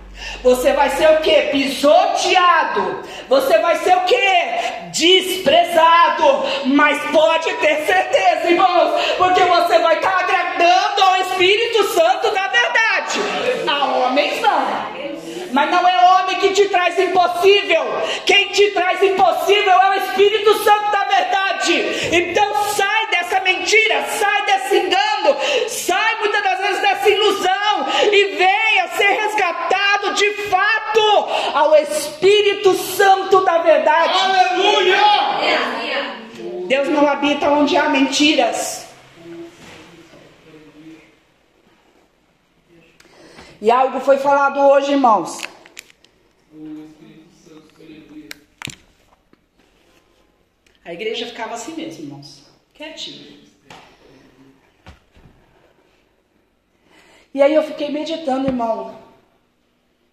[0.42, 1.42] Você vai ser o que?
[1.52, 3.04] Pisoteado.
[3.28, 4.90] Você vai ser o que?
[4.90, 6.44] Desprezado.
[6.66, 13.20] Mas pode ter certeza, irmãos, porque você vai estar agradando ao Espírito Santo da verdade.
[13.68, 14.92] A homens não.
[15.52, 17.84] Mas não é homem que te traz impossível.
[18.26, 22.08] Quem te traz impossível é o Espírito Santo da verdade.
[22.10, 24.31] Então sai dessa mentira, sai
[31.82, 34.18] Espírito Santo da verdade.
[34.18, 34.96] Aleluia!
[36.66, 38.86] Deus não habita onde há mentiras.
[43.60, 45.38] E algo foi falado hoje, irmãos.
[50.84, 52.42] A igreja ficava assim mesmo, irmãos.
[52.74, 53.40] Quietinho.
[57.32, 59.00] E aí eu fiquei meditando, irmão.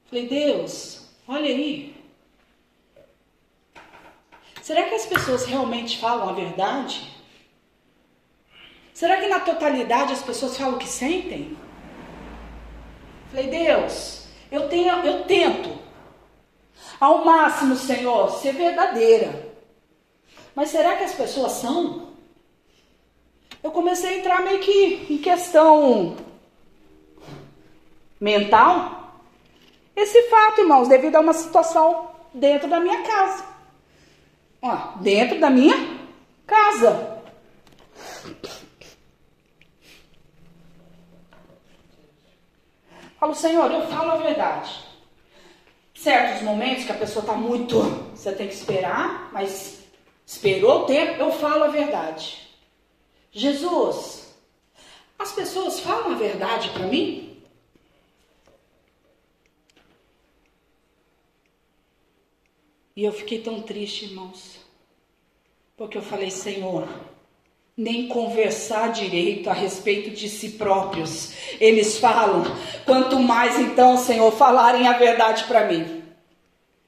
[0.10, 0.99] Falei, Deus,
[1.30, 1.96] olha aí.
[4.64, 7.08] Será que as pessoas realmente falam a verdade?
[8.94, 11.56] Será que na totalidade as pessoas falam o que sentem?
[13.30, 15.78] Falei, Deus, eu, tenho, eu tento
[17.00, 19.54] ao máximo, Senhor, ser verdadeira.
[20.56, 22.10] Mas será que as pessoas são?
[23.64, 26.18] Eu comecei a entrar meio que em questão
[28.20, 28.99] mental.
[30.00, 33.44] Esse fato, irmãos, devido a uma situação dentro da minha casa.
[34.62, 35.76] Ó, dentro da minha
[36.48, 37.22] casa.
[43.20, 44.86] Falo, Senhor, eu falo a verdade.
[45.94, 47.82] Certos momentos que a pessoa está muito.
[48.16, 49.84] Você tem que esperar, mas
[50.26, 52.48] esperou o tempo, eu falo a verdade.
[53.34, 54.34] Jesus,
[55.20, 57.29] as pessoas falam a verdade para mim?
[63.00, 64.60] E eu fiquei tão triste, irmãos,
[65.78, 66.86] porque eu falei, Senhor,
[67.78, 71.32] nem conversar direito a respeito de si próprios.
[71.62, 72.44] Eles falam,
[72.86, 76.04] quanto mais então, Senhor, falarem a verdade para mim.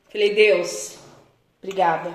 [0.10, 0.98] Falei, Deus,
[1.64, 2.14] obrigada.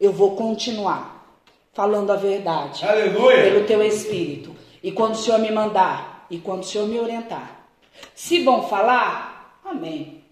[0.00, 1.38] Eu vou continuar
[1.74, 2.86] falando a verdade.
[2.86, 3.42] Aleluia.
[3.42, 4.56] Pelo teu espírito.
[4.82, 7.68] E quando o Senhor me mandar, e quando o Senhor me orientar.
[8.14, 10.24] Se vão falar, amém.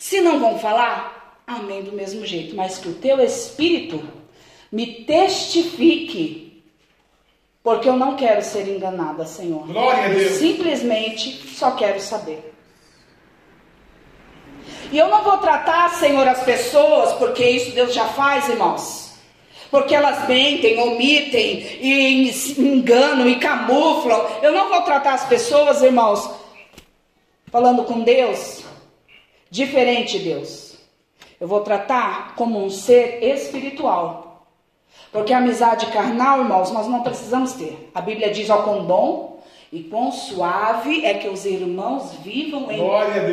[0.00, 1.19] Se não vão falar,
[1.56, 2.54] amém do mesmo jeito.
[2.54, 4.02] Mas que o teu espírito
[4.70, 6.62] me testifique,
[7.62, 9.66] porque eu não quero ser enganada, Senhor.
[9.66, 10.32] Glória a Eu Deus.
[10.38, 12.52] simplesmente só quero saber.
[14.92, 19.10] E eu não vou tratar, Senhor, as pessoas, porque isso Deus já faz, irmãos.
[19.70, 24.20] Porque elas mentem, omitem, e enganam e camuflam.
[24.42, 26.28] Eu não vou tratar as pessoas, irmãos,
[27.52, 28.64] falando com Deus,
[29.48, 30.69] diferente de Deus.
[31.40, 34.46] Eu vou tratar como um ser espiritual.
[35.10, 37.90] Porque a amizade carnal, irmãos, nós não precisamos ter.
[37.94, 42.80] A Bíblia diz: ó, quão bom e quão suave é que os irmãos vivam em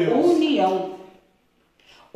[0.08, 0.97] união.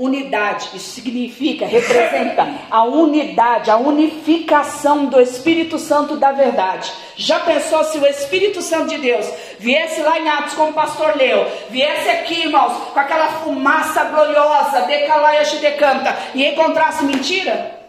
[0.04, 6.92] Unidade, isso significa, representa a unidade, a unificação do Espírito Santo da verdade.
[7.16, 11.16] Já pensou se o Espírito Santo de Deus viesse lá em Atos, como o pastor
[11.16, 17.80] leu, viesse aqui, irmãos, com aquela fumaça gloriosa, decalaia decanta, e encontrasse mentira?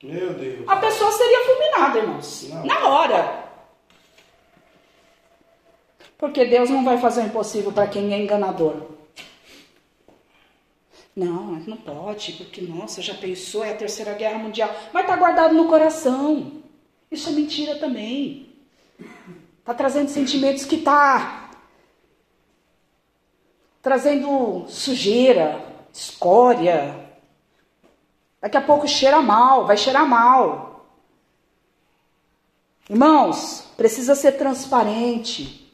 [0.00, 0.60] Meu Deus.
[0.68, 2.48] a pessoa seria fulminada, irmãos.
[2.50, 2.64] Não.
[2.66, 3.48] Na hora.
[6.16, 8.97] Porque Deus não vai fazer o impossível para quem é enganador.
[11.18, 14.70] Não, não pode, porque, nossa, já pensou, é a terceira guerra mundial.
[14.92, 16.62] Mas está guardado no coração.
[17.10, 18.54] Isso é mentira também.
[19.58, 21.50] Está trazendo sentimentos que está
[23.82, 27.08] trazendo sujeira, escória,
[28.40, 30.86] Daqui a pouco cheira mal, vai cheirar mal.
[32.88, 35.66] Irmãos, precisa ser transparente.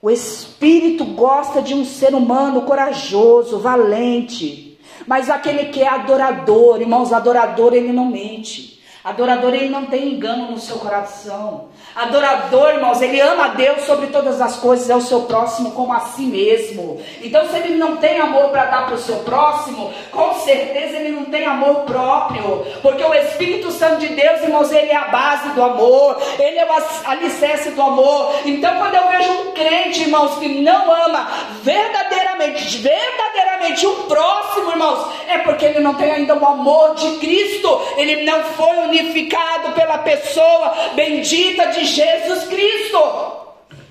[0.00, 4.73] O Espírito gosta de um ser humano corajoso, valente.
[5.06, 8.73] Mas aquele que é adorador, irmãos, adorador, ele não mente.
[9.04, 11.66] Adorador, ele não tem engano no seu coração.
[11.94, 15.92] Adorador, irmãos, ele ama a Deus sobre todas as coisas, é o seu próximo como
[15.92, 16.98] a si mesmo.
[17.22, 21.10] Então, se ele não tem amor para dar para o seu próximo, com certeza ele
[21.10, 22.64] não tem amor próprio.
[22.80, 26.64] Porque o Espírito Santo de Deus, irmãos, ele é a base do amor, ele é
[26.64, 28.32] o alicerce do amor.
[28.46, 31.28] Então, quando eu vejo um crente, irmãos, que não ama
[31.62, 37.82] verdadeiramente, verdadeiramente o próximo, irmãos, é porque ele não tem ainda o amor de Cristo,
[37.98, 42.98] ele não foi unificado pela pessoa bendita de Jesus Cristo.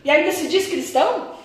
[0.04, 1.38] E ainda se diz cristão?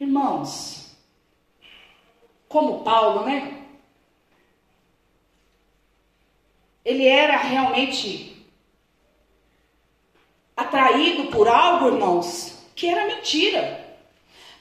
[0.00, 0.96] Irmãos,
[2.48, 3.58] como Paulo, né?
[6.84, 8.44] Ele era realmente
[10.56, 13.81] atraído por algo, irmãos, que era mentira.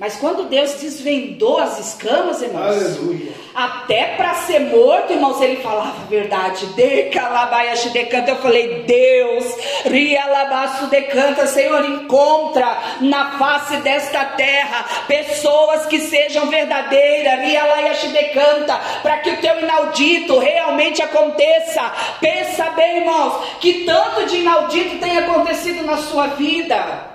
[0.02, 3.34] Mas quando Deus desvendou as escamas, irmãos, Aleluia.
[3.54, 6.66] até para ser morto, irmãos, ele falava a verdade.
[6.74, 8.32] Decalabaiashi decanta.
[8.32, 9.46] Eu falei, Deus,
[9.86, 19.20] rialabaço decanta, Senhor, encontra na face desta terra pessoas que sejam verdadeiras, rialaiashi decanta, para
[19.20, 21.92] que o teu inaudito realmente aconteça.
[22.20, 27.11] Pensa bem, irmãos, que tanto de inaudito tem acontecido na sua vida.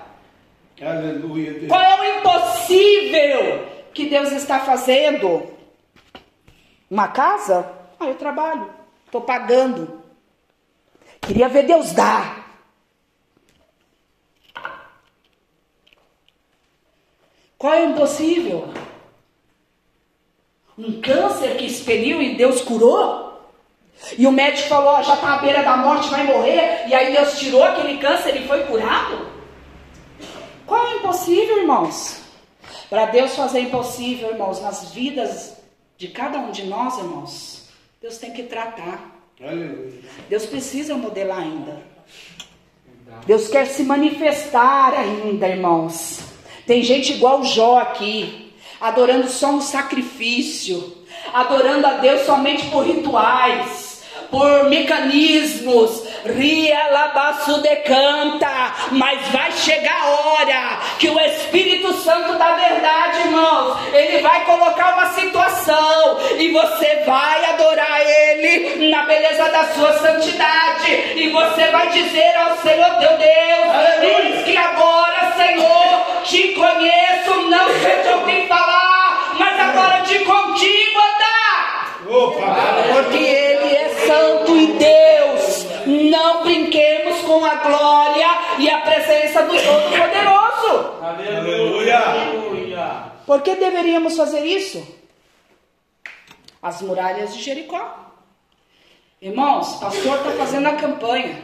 [0.81, 1.53] Aleluia.
[1.55, 1.69] Deus.
[1.69, 5.43] Qual é o impossível que Deus está fazendo?
[6.91, 7.73] Uma casa?
[7.99, 8.71] Ah, eu trabalho,
[9.07, 10.03] estou pagando.
[11.21, 12.47] Queria ver Deus dar.
[17.59, 18.73] Qual é o impossível?
[20.79, 23.27] Um câncer que expeliu e Deus curou?
[24.19, 26.87] E o médico falou: já está à beira da morte, vai morrer.
[26.87, 29.27] E aí Deus tirou aquele câncer e foi curado?
[30.67, 32.19] Qual é o impossível, irmãos?
[32.89, 35.57] Para Deus fazer impossível, irmãos, nas vidas
[35.99, 37.69] de cada um de nós, irmãos,
[38.01, 39.13] Deus tem que tratar.
[40.29, 41.83] Deus precisa modelar ainda.
[43.27, 46.21] Deus quer se manifestar ainda, irmãos.
[46.67, 54.03] Tem gente igual Jó aqui, adorando só um sacrifício, adorando a Deus somente por rituais,
[54.31, 62.53] por mecanismos, Ria Labaçu decanta, mas vai chegar a hora que o Espírito Santo da
[62.55, 69.65] verdade, irmãos, ele vai colocar uma situação e você vai adorar ele na beleza da
[69.75, 76.49] sua santidade e você vai dizer ao Senhor teu Deus, eis que agora, Senhor, te
[76.55, 82.01] conheço, não sei de ouvir falar, mas agora de contigo andar.
[82.09, 82.57] Opa,
[82.93, 88.27] porque ele é santo e Deus não brinquemos com a glória
[88.59, 91.03] e a presença do Todo-Poderoso.
[91.03, 92.01] Aleluia.
[93.25, 94.87] Por que deveríamos fazer isso?
[96.63, 98.07] As muralhas de Jericó.
[99.21, 101.43] Irmãos, pastor está fazendo a campanha.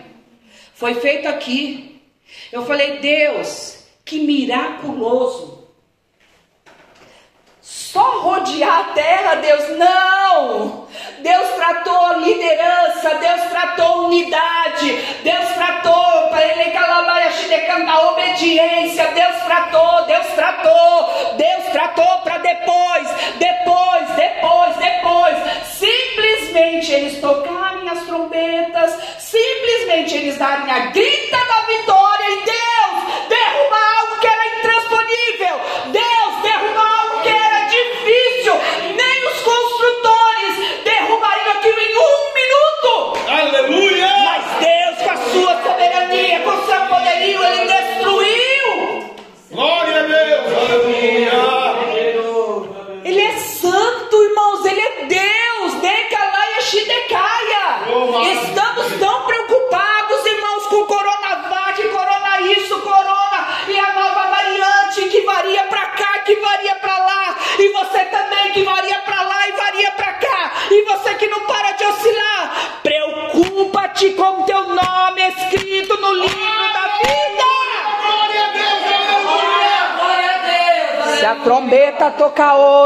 [0.74, 2.02] Foi feito aqui.
[2.50, 5.61] Eu falei, Deus, que miraculoso.
[7.92, 10.86] Só rodear a terra, Deus, não.
[11.18, 15.92] Deus tratou liderança, Deus tratou unidade, Deus tratou
[17.92, 27.20] a obediência, Deus tratou, Deus tratou, Deus tratou para depois, depois, depois, depois, simplesmente eles
[27.20, 34.26] tocarem as trombetas, simplesmente eles darem a grita da vitória e Deus derrubar algo que
[34.26, 35.60] era intransponível,
[35.92, 36.11] Deus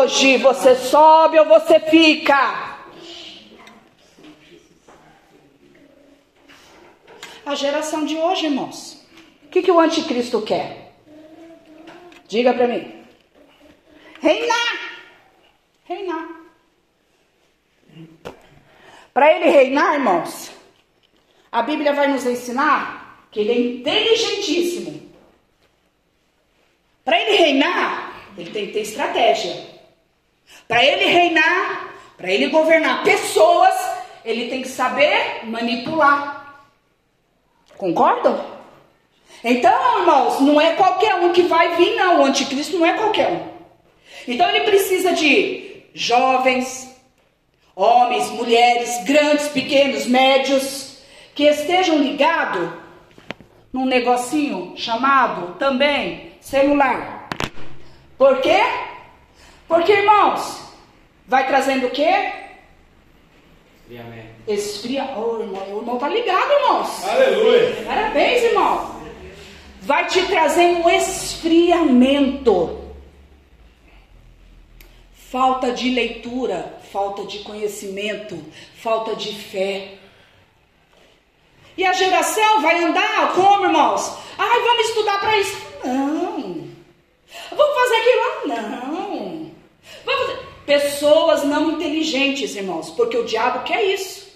[0.07, 2.77] hoje, você sobe ou você fica?
[7.45, 9.05] A geração de hoje, irmãos.
[9.45, 10.95] O que, que o anticristo quer?
[12.29, 13.05] Diga para mim.
[14.21, 15.03] Reinar.
[15.85, 16.29] Reinar.
[19.13, 20.51] Para ele reinar, irmãos,
[21.51, 25.11] a Bíblia vai nos ensinar que ele é inteligentíssimo.
[27.05, 29.76] Para ele reinar, ele tem que ter estratégia.
[30.67, 33.75] Para ele reinar, Para ele governar pessoas,
[34.25, 36.65] ele tem que saber manipular.
[37.77, 38.43] Concordam?
[39.45, 42.23] Então, irmãos, não é qualquer um que vai vir, não.
[42.23, 43.57] O anticristo não é qualquer um.
[44.27, 46.91] Então ele precisa de jovens,
[47.75, 50.99] homens, mulheres, grandes, pequenos, médios,
[51.35, 52.71] que estejam ligados
[53.73, 57.29] num negocinho chamado também celular.
[58.17, 58.61] Por quê?
[59.69, 60.63] Porque, irmãos,
[61.27, 62.33] vai trazendo o quê?
[63.83, 64.29] Esfriamento.
[64.49, 65.05] Esfria.
[65.17, 67.05] Oh, irmão, o irmão tá ligado, irmãos.
[67.05, 67.85] Aleluia.
[67.85, 68.97] Parabéns, irmão.
[69.83, 72.85] Vai te trazer um esfriamento.
[75.31, 78.43] Falta de leitura, falta de conhecimento,
[78.81, 79.95] falta de fé.
[81.77, 84.17] E a geração vai andar como, irmãos?
[84.39, 85.57] Ai, vamos estudar para isso.
[85.85, 86.69] Não.
[87.51, 88.47] Vamos fazer aquilo?
[88.47, 88.96] Não.
[90.67, 94.27] Pessoas não inteligentes, irmãos, porque o diabo quer isso.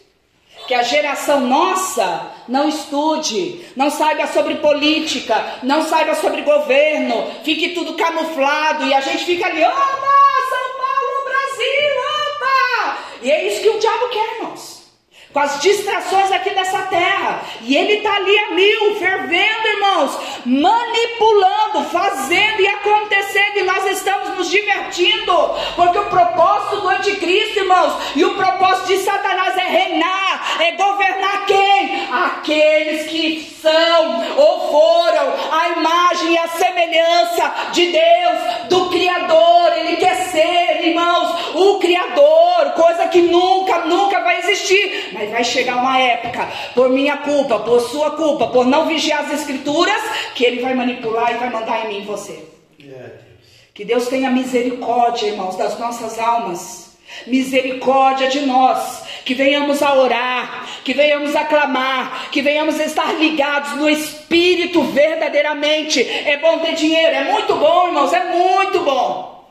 [0.69, 7.71] Que a geração nossa não estude, não saiba sobre política, não saiba sobre governo, fique
[7.71, 9.75] tudo camuflado e a gente fica ali, opa,
[10.49, 11.91] São Paulo, Brasil,
[12.37, 12.99] opa!
[13.23, 14.81] E é isso que o diabo quer, irmãos
[15.33, 17.43] com as distrações aqui nessa terra.
[17.63, 24.37] E ele está ali a mil, fervendo, irmãos, manipulando, fazendo e acontecendo, e nós estamos
[24.37, 25.33] nos divertindo,
[25.77, 31.47] porque o propósito do anticristo, irmãos, e o propósito de Satanás é reinar, é governar
[31.47, 32.09] quem?
[32.11, 39.73] Aqueles que são ou foram a imagem e a semelhança de Deus, do Criador.
[39.77, 45.77] Ele quer ser, irmãos, o Criador, coisa que nunca, nunca vai existir mas vai chegar
[45.77, 50.01] uma época, por minha culpa, por sua culpa, por não vigiar as escrituras,
[50.35, 52.45] que ele vai manipular e vai mandar em mim você.
[53.75, 56.91] Que Deus tenha misericórdia, irmãos, das nossas almas.
[57.27, 63.13] Misericórdia de nós, que venhamos a orar, que venhamos a clamar, que venhamos a estar
[63.15, 66.01] ligados no Espírito verdadeiramente.
[66.01, 69.45] É bom ter dinheiro, é muito bom, irmãos, é muito bom.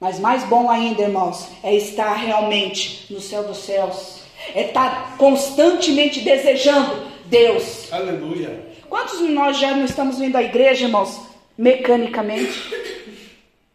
[0.00, 4.18] Mas mais bom ainda, irmãos, é estar realmente no céu dos céus
[4.54, 7.92] é estar constantemente desejando Deus.
[7.92, 8.67] Aleluia.
[8.88, 11.20] Quantos de nós já não estamos vindo à igreja, irmãos,
[11.56, 12.72] mecanicamente?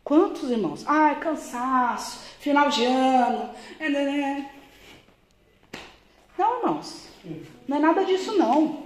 [0.03, 0.83] Quantos, irmãos?
[0.85, 3.49] Ai, cansaço, final de ano.
[3.79, 4.49] É, né, né.
[6.37, 7.07] Não, irmãos.
[7.67, 8.83] Não é nada disso, não.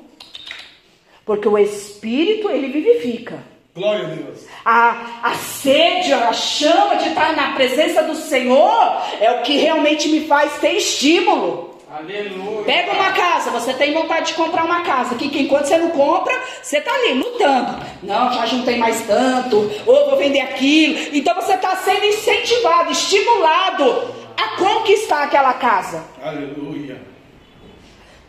[1.26, 3.44] Porque o Espírito, ele vivifica.
[3.76, 4.46] Glória a Deus.
[4.64, 10.10] A, a sede, a chama de estar na presença do Senhor é o que realmente
[10.10, 11.67] me faz ter estímulo.
[11.90, 12.66] Aleluia.
[12.66, 15.92] Pega uma casa, você tem vontade de comprar uma casa, que, que enquanto você não
[15.92, 17.86] compra, você está ali lutando.
[18.04, 21.16] Não, já juntei mais tanto, ou vou vender aquilo.
[21.16, 26.04] Então você está sendo incentivado, estimulado a conquistar aquela casa.
[26.22, 27.02] Aleluia.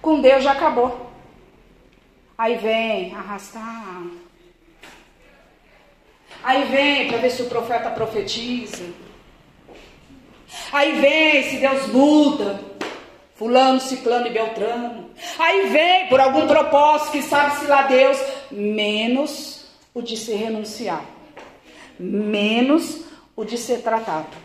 [0.00, 1.10] Com Deus já acabou.
[2.36, 4.02] Aí vem arrastar.
[6.44, 8.84] Aí vem para ver se o profeta profetiza.
[10.72, 12.77] Aí vem se Deus muda.
[13.38, 15.10] Fulano, Ciclano e Beltrano.
[15.38, 18.18] Aí vem por algum propósito que sabe-se lá Deus,
[18.50, 19.64] menos
[19.94, 21.04] o de se renunciar,
[22.00, 23.04] menos
[23.36, 24.36] o de ser tratado.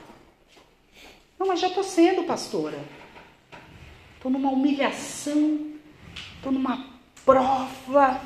[1.40, 2.78] Não, mas já estou sendo pastora.
[4.16, 5.72] Estou numa humilhação,
[6.36, 6.86] estou numa
[7.26, 8.22] prova.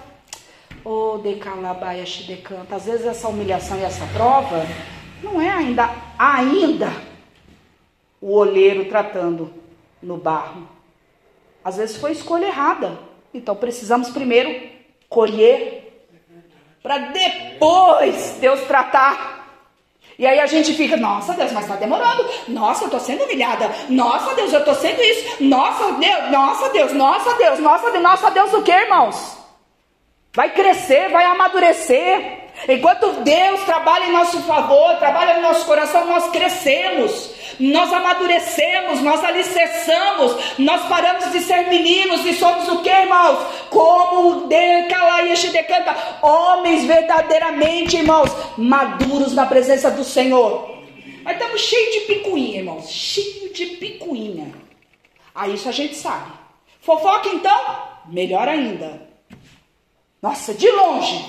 [0.83, 2.75] Ô, oh, decalabaia decanta.
[2.75, 4.67] Às vezes essa humilhação e essa prova
[5.23, 5.89] não é ainda,
[6.19, 6.91] ainda
[8.19, 9.65] o olheiro tratando
[10.01, 10.67] no barro.
[11.63, 12.97] Às vezes foi escolha errada.
[13.33, 14.69] Então precisamos primeiro
[15.09, 16.07] colher
[16.81, 19.37] para depois Deus tratar.
[20.17, 22.27] E aí a gente fica, nossa Deus, mas está demorando.
[22.47, 23.69] Nossa, eu estou sendo humilhada.
[23.89, 25.43] Nossa Deus, eu estou sendo isso.
[25.43, 29.37] Nossa Deus, nossa Deus, nossa Deus, nossa Deus, nossa Deus, o que, irmãos?
[30.33, 32.45] Vai crescer, vai amadurecer.
[32.67, 39.23] Enquanto Deus trabalha em nosso favor, trabalha no nosso coração, nós crescemos nós amadurecemos, nós
[39.23, 43.39] alicerçamos, nós paramos de ser meninos e somos o que, irmãos?
[43.69, 50.77] Como o Decalaíche decanta, homens verdadeiramente, irmãos, maduros na presença do Senhor.
[51.23, 54.53] Mas estamos cheios de picuinha, irmãos, cheio de picuinha.
[55.33, 56.31] Aí isso a gente sabe.
[56.79, 57.79] Fofoca então?
[58.05, 59.07] Melhor ainda.
[60.21, 61.25] Nossa, de longe.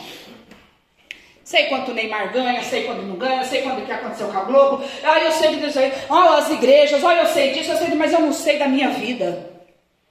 [1.48, 4.44] Sei quanto o Neymar ganha, sei quando não ganha, sei quando que aconteceu com a
[4.44, 4.84] Globo.
[5.02, 5.90] Ah, eu sei disso aí.
[6.10, 8.90] Olha as igrejas, olha, eu sei disso, eu sei, mas eu não sei da minha
[8.90, 9.48] vida.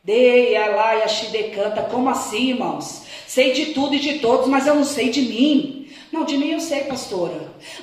[0.04, 1.84] Deia lá e a canta.
[1.84, 3.04] Como assim, irmãos?
[3.28, 5.77] Sei de tudo e de todos, mas eu não sei de mim.
[6.18, 7.36] Não, de mim eu sei, pastora.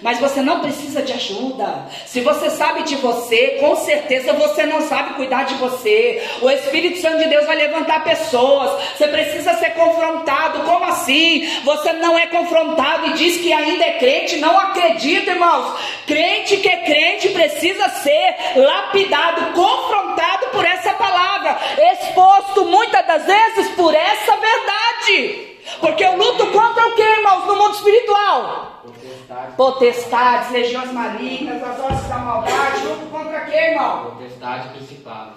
[0.02, 1.86] Mas você não precisa de ajuda.
[2.04, 6.20] Se você sabe de você, com certeza você não sabe cuidar de você.
[6.42, 8.72] O Espírito Santo de Deus vai levantar pessoas.
[8.96, 10.64] Você precisa ser confrontado.
[10.64, 11.48] Como assim?
[11.62, 14.38] Você não é confrontado e diz que ainda é crente.
[14.38, 15.78] Não acredita, irmãos.
[16.04, 21.56] Crente que é crente precisa ser lapidado, confrontado por essa palavra,
[21.92, 25.53] exposto muitas das vezes por essa verdade.
[25.80, 28.82] Porque eu luto contra o que, irmãos, no mundo espiritual?
[28.84, 32.86] Potestades, Potestades legiões malignas, as hostes da maldade.
[32.86, 34.10] Luto contra quê, irmão?
[34.10, 35.36] Potestades principais.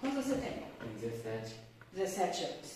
[0.00, 0.64] Quantos você tem?
[1.00, 1.54] 17.
[1.94, 2.74] 17 anos.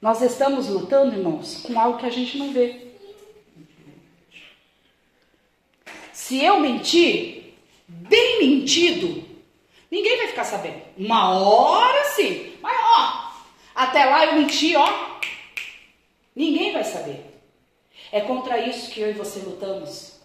[0.00, 2.87] Nós estamos lutando, irmãos, com algo que a gente não vê.
[6.18, 7.54] Se eu mentir,
[7.86, 9.24] bem mentido,
[9.88, 10.82] ninguém vai ficar sabendo.
[10.96, 13.32] Uma hora sim, mas ó,
[13.72, 15.16] até lá eu menti, ó,
[16.34, 17.24] ninguém vai saber.
[18.10, 20.18] É contra isso que eu e você lutamos.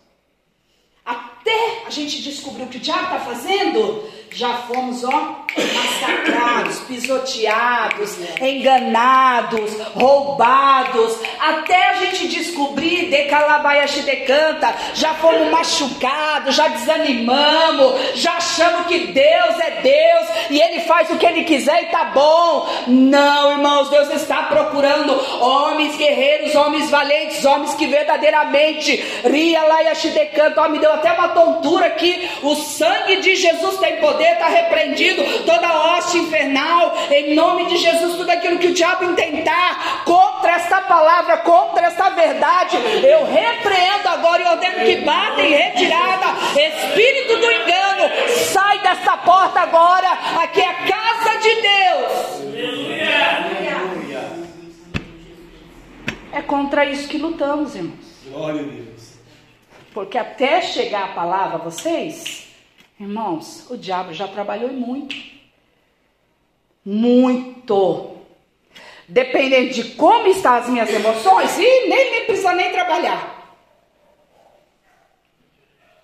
[1.05, 8.17] Até a gente descobrir o que o diabo está fazendo, já fomos, ó, massacrados, pisoteados,
[8.41, 18.15] enganados, roubados, até a gente descobrir de calabaiaxi de canta, já fomos machucados, já desanimamos,
[18.15, 22.05] já achamos que Deus é Deus e Ele faz o que Ele quiser e tá
[22.05, 22.67] bom.
[22.87, 25.13] Não, irmãos, Deus está procurando
[25.43, 30.91] homens guerreiros, homens valentes, homens que verdadeiramente ria lá e de canta, ó, me deu
[30.91, 36.17] até uma tontura aqui, o sangue de Jesus tem poder poder está repreendido, toda hoste
[36.17, 41.87] infernal, em nome de Jesus, tudo aquilo que o diabo intentar contra esta palavra, contra
[41.87, 46.25] esta verdade, eu repreendo agora e ordeno que bata em retirada,
[46.57, 48.09] espírito do engano,
[48.51, 50.11] sai desta porta agora,
[50.41, 52.43] aqui é a casa de Deus.
[56.31, 58.23] É contra isso que lutamos, irmãos.
[58.25, 59.13] Glória a Deus.
[59.93, 62.42] Porque até chegar a palavra a vocês,
[62.99, 65.15] Irmãos, o diabo já trabalhou muito.
[66.85, 68.17] Muito.
[69.07, 73.33] Dependendo de como estão as minhas emoções, e nem, nem precisa nem trabalhar.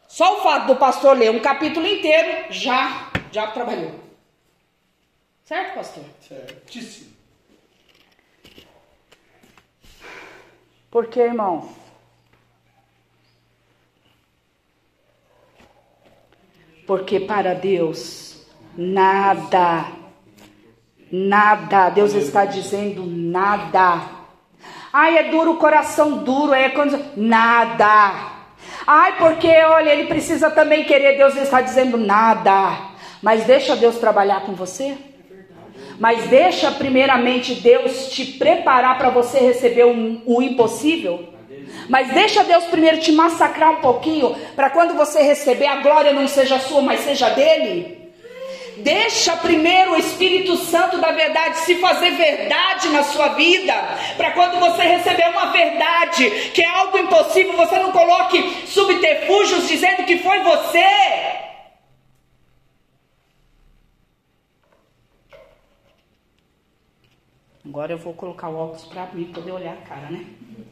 [0.07, 3.93] Só o fato do pastor ler um capítulo inteiro, já, já trabalhou.
[5.45, 6.03] Certo, pastor?
[6.27, 7.13] Certíssimo.
[10.91, 11.73] Porque, irmão,
[16.89, 19.85] Porque para Deus, nada,
[21.11, 24.01] nada, Deus está dizendo nada.
[24.91, 26.99] Ai, é duro o coração duro, é quando.
[27.15, 28.31] Nada.
[28.87, 32.75] Ai, porque, olha, ele precisa também querer, Deus está dizendo nada.
[33.21, 34.97] Mas deixa Deus trabalhar com você.
[35.99, 41.28] Mas deixa primeiramente Deus te preparar para você receber o, o impossível.
[41.87, 46.27] Mas deixa Deus primeiro te massacrar um pouquinho, para quando você receber a glória não
[46.27, 47.99] seja sua, mas seja dele.
[48.77, 53.73] Deixa primeiro o Espírito Santo da verdade se fazer verdade na sua vida,
[54.15, 60.05] para quando você receber uma verdade, que é algo impossível, você não coloque subterfúgios dizendo
[60.05, 60.85] que foi você.
[67.65, 70.25] Agora eu vou colocar o óculos para mim poder olhar a cara, né?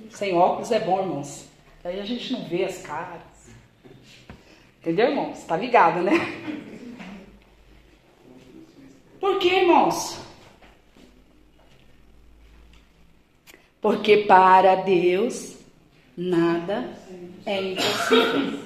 [0.09, 1.45] Sem óculos é bom, irmãos.
[1.83, 3.21] Aí a gente não vê as caras.
[4.81, 5.43] Entendeu, irmãos?
[5.43, 6.13] Tá ligado, né?
[9.19, 10.17] Por que, irmãos?
[13.81, 15.55] Porque para Deus
[16.15, 16.89] nada
[17.45, 18.59] é impossível.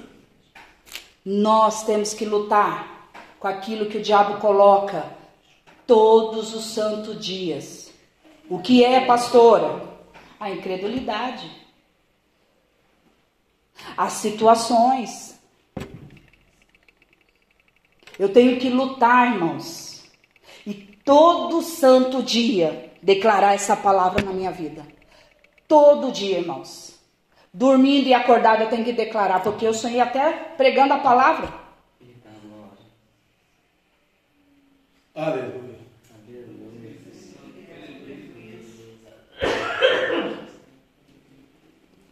[1.25, 5.05] Nós temos que lutar com aquilo que o diabo coloca
[5.85, 7.91] todos os santos dias.
[8.49, 9.90] O que é, pastora?
[10.41, 11.49] A incredulidade,
[13.95, 15.39] as situações.
[18.17, 20.03] Eu tenho que lutar, irmãos,
[20.65, 24.83] e todo santo dia declarar essa palavra na minha vida.
[25.67, 26.99] Todo dia, irmãos.
[27.53, 31.53] Dormindo e acordado eu tenho que declarar, porque eu sonhei até pregando a palavra.
[35.13, 35.60] Aleluia.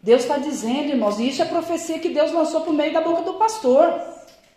[0.02, 3.22] Deus está dizendo, irmãos, e isso é profecia que Deus lançou por meio da boca
[3.22, 3.93] do pastor,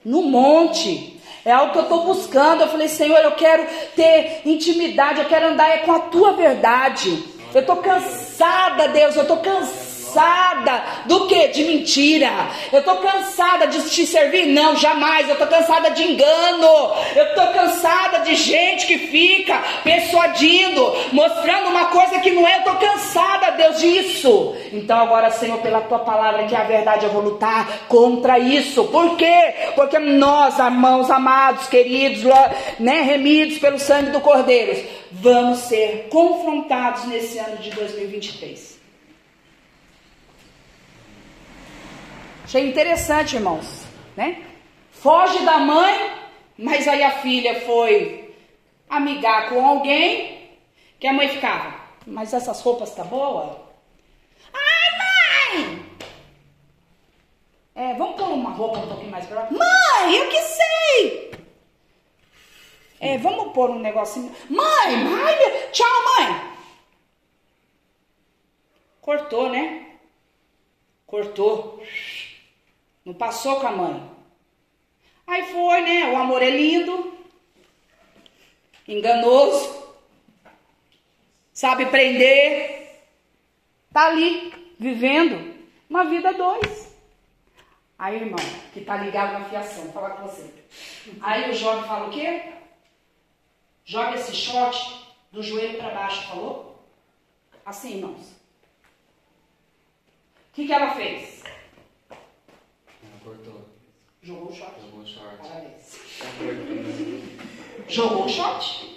[0.05, 1.21] no monte.
[1.45, 2.63] É algo que eu estou buscando.
[2.63, 3.67] Eu falei, Senhor, eu quero
[3.97, 7.25] ter intimidade, eu quero andar é com a tua verdade.
[7.53, 9.82] Eu estou cansada, Deus, eu estou cansada
[10.13, 11.49] cansada do que?
[11.49, 12.31] De mentira.
[12.73, 14.47] Eu estou cansada de te servir?
[14.47, 15.27] Não, jamais.
[15.27, 16.93] Eu estou cansada de engano.
[17.17, 22.57] Eu estou cansada de gente que fica persuadindo, mostrando uma coisa que não é.
[22.57, 24.55] Eu estou cansada, Deus, disso.
[24.73, 28.85] Então agora, Senhor, pela tua palavra que é a verdade, eu vou lutar contra isso.
[28.85, 29.55] Por quê?
[29.75, 32.23] Porque nós, irmãos amados, queridos,
[32.79, 38.72] né, remidos pelo sangue do Cordeiro, vamos ser confrontados nesse ano de 2023.
[42.53, 44.45] Achei interessante, irmãos, né?
[44.91, 46.13] Foge da mãe,
[46.59, 48.37] mas aí a filha foi
[48.91, 50.51] amigar com alguém,
[51.01, 51.75] que a mãe ficava,
[52.07, 53.59] mas essas roupas tá boa?
[54.53, 55.87] Ai, mãe!
[57.75, 61.31] É, vamos pôr uma roupa um pouquinho mais pra Mãe, eu que sei!
[63.01, 64.31] É, vamos pôr um negocinho.
[64.51, 65.35] Mãe, mãe,
[65.73, 66.53] tchau, mãe!
[69.01, 69.97] Cortou, né?
[71.07, 71.83] Cortou.
[73.05, 74.11] Não passou com a mãe.
[75.27, 76.11] Aí foi, né?
[76.11, 77.17] O amor é lindo,
[78.87, 79.95] enganoso,
[81.53, 83.05] sabe prender,
[83.93, 85.53] tá ali, vivendo
[85.89, 86.93] uma vida dois.
[87.99, 90.53] Aí, irmão, que tá ligado na fiação, vou falar com você.
[91.21, 92.53] Aí o jovem fala o quê?
[93.85, 96.85] Joga esse short do joelho para baixo, falou?
[97.65, 98.33] Assim, irmãos.
[100.51, 101.43] O que, que ela fez?
[103.25, 103.69] Cortou.
[104.23, 104.75] Jogou o short.
[104.81, 105.37] Jogou o short.
[105.39, 105.99] Parabéns.
[107.89, 108.93] Jogou o short.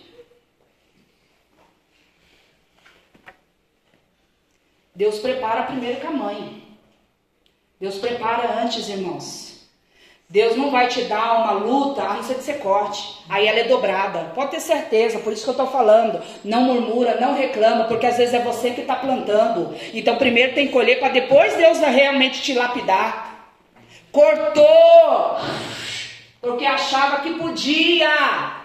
[4.94, 6.64] Deus prepara primeiro com a mãe.
[7.80, 9.56] Deus prepara antes, irmãos.
[10.28, 13.24] Deus não vai te dar uma luta, a não ser que você corte.
[13.30, 14.32] Aí ela é dobrada.
[14.34, 16.22] Pode ter certeza, por isso que eu estou falando.
[16.44, 19.76] Não murmura, não reclama, porque às vezes é você que está plantando.
[19.94, 23.35] Então primeiro tem que colher para depois Deus realmente te lapidar.
[24.16, 25.42] Cortou!
[26.40, 28.62] Porque achava que podia.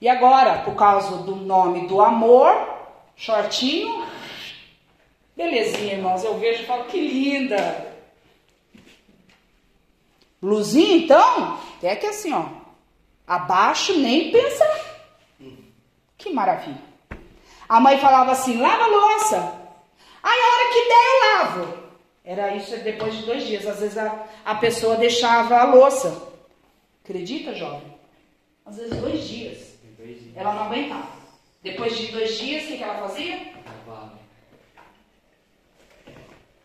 [0.00, 2.56] E agora, por causa do nome do amor,
[3.14, 4.06] shortinho.
[5.36, 6.24] Belezinha, irmãos.
[6.24, 7.92] Eu vejo e falo, que linda.
[10.40, 12.46] Blusinha, então, é que assim, ó.
[13.26, 14.80] Abaixo nem pensar.
[16.16, 16.80] Que maravilha.
[17.68, 19.36] A mãe falava assim: lava a louça.
[20.22, 21.85] Aí a hora que der eu lavo.
[22.26, 23.64] Era isso depois de dois dias.
[23.64, 26.28] Às vezes a, a pessoa deixava a louça.
[27.04, 27.94] Acredita, jovem?
[28.66, 29.76] Às vezes dois dias.
[30.34, 31.06] Ela não aguentava.
[31.62, 33.54] Depois de dois dias, o que, ela fazia?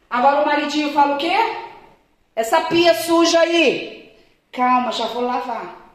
[0.10, 1.38] Agora o maridinho fala o quê?
[2.36, 4.14] Essa pia suja aí.
[4.52, 5.94] Calma, já vou lavar.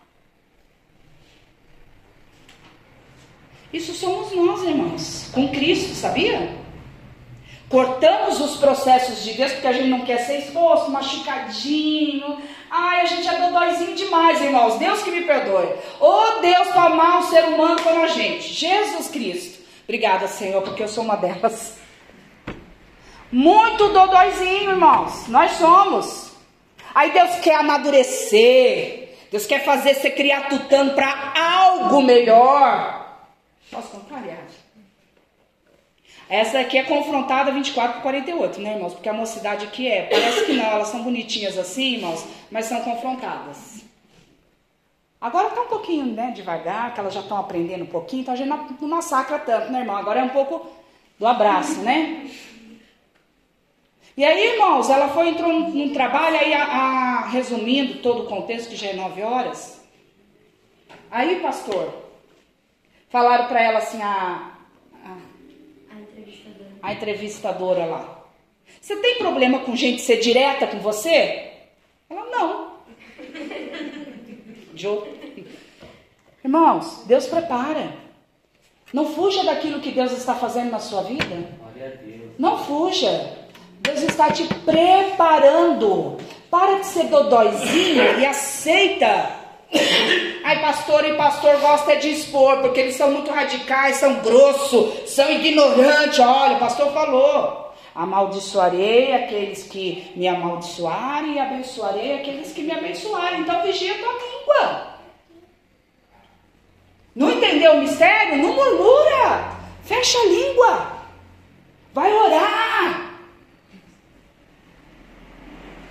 [3.72, 6.65] Isso somos nós, irmãos, com Cristo, sabia?
[7.68, 12.38] Cortamos os processos de Deus porque a gente não quer ser exposto, machucadinho.
[12.70, 14.78] Ai, a gente é dodóizinho demais, irmãos.
[14.78, 15.66] Deus que me perdoe.
[15.98, 18.52] Ô oh, Deus para amar o ser humano como a gente.
[18.52, 19.64] Jesus Cristo.
[19.84, 21.76] Obrigada, Senhor, porque eu sou uma delas.
[23.32, 25.26] Muito dodóizinho, irmãos.
[25.26, 26.30] Nós somos.
[26.94, 29.16] Aí Deus quer amadurecer.
[29.30, 33.26] Deus quer fazer você criar tutano para algo melhor.
[33.70, 34.65] Posso contar, aliás?
[36.28, 38.94] Essa aqui é confrontada 24 por 48, né, irmãos?
[38.94, 40.02] Porque a mocidade aqui é.
[40.02, 43.84] Parece que não, elas são bonitinhas assim, irmãos, mas são confrontadas.
[45.20, 48.36] Agora tá um pouquinho, né, devagar, que elas já estão aprendendo um pouquinho, então a
[48.36, 49.96] gente não, massacra tanto, né, irmão?
[49.96, 50.66] Agora é um pouco
[51.18, 52.28] do abraço, né?
[54.16, 58.70] E aí, irmãos, ela foi entrou num, trabalho, aí, a, a, resumindo todo o contexto,
[58.70, 59.84] que já é nove horas.
[61.10, 61.92] Aí, pastor,
[63.10, 64.55] falaram para ela assim, a.
[66.86, 68.24] a entrevistadora lá.
[68.80, 71.50] Você tem problema com gente ser direta com você?
[72.08, 72.76] Ela, não.
[74.72, 75.02] Joe.
[76.44, 77.92] Irmãos, Deus prepara.
[78.92, 81.50] Não fuja daquilo que Deus está fazendo na sua vida.
[82.38, 83.32] Não fuja.
[83.80, 86.18] Deus está te preparando.
[86.48, 89.28] Para de ser dodóizinho e aceita.
[90.44, 95.30] Ai, pastor e pastor gosta de expor, porque eles são muito radicais, são grossos, são
[95.30, 96.18] ignorantes.
[96.20, 103.40] Olha, o pastor falou: amaldiçoarei aqueles que me amaldiçoarem e abençoarei aqueles que me abençoarem.
[103.40, 104.96] Então vigia a tua língua.
[107.14, 108.36] Não entendeu o mistério?
[108.36, 109.50] Não murmura.
[109.82, 110.92] Fecha a língua.
[111.94, 113.10] Vai orar.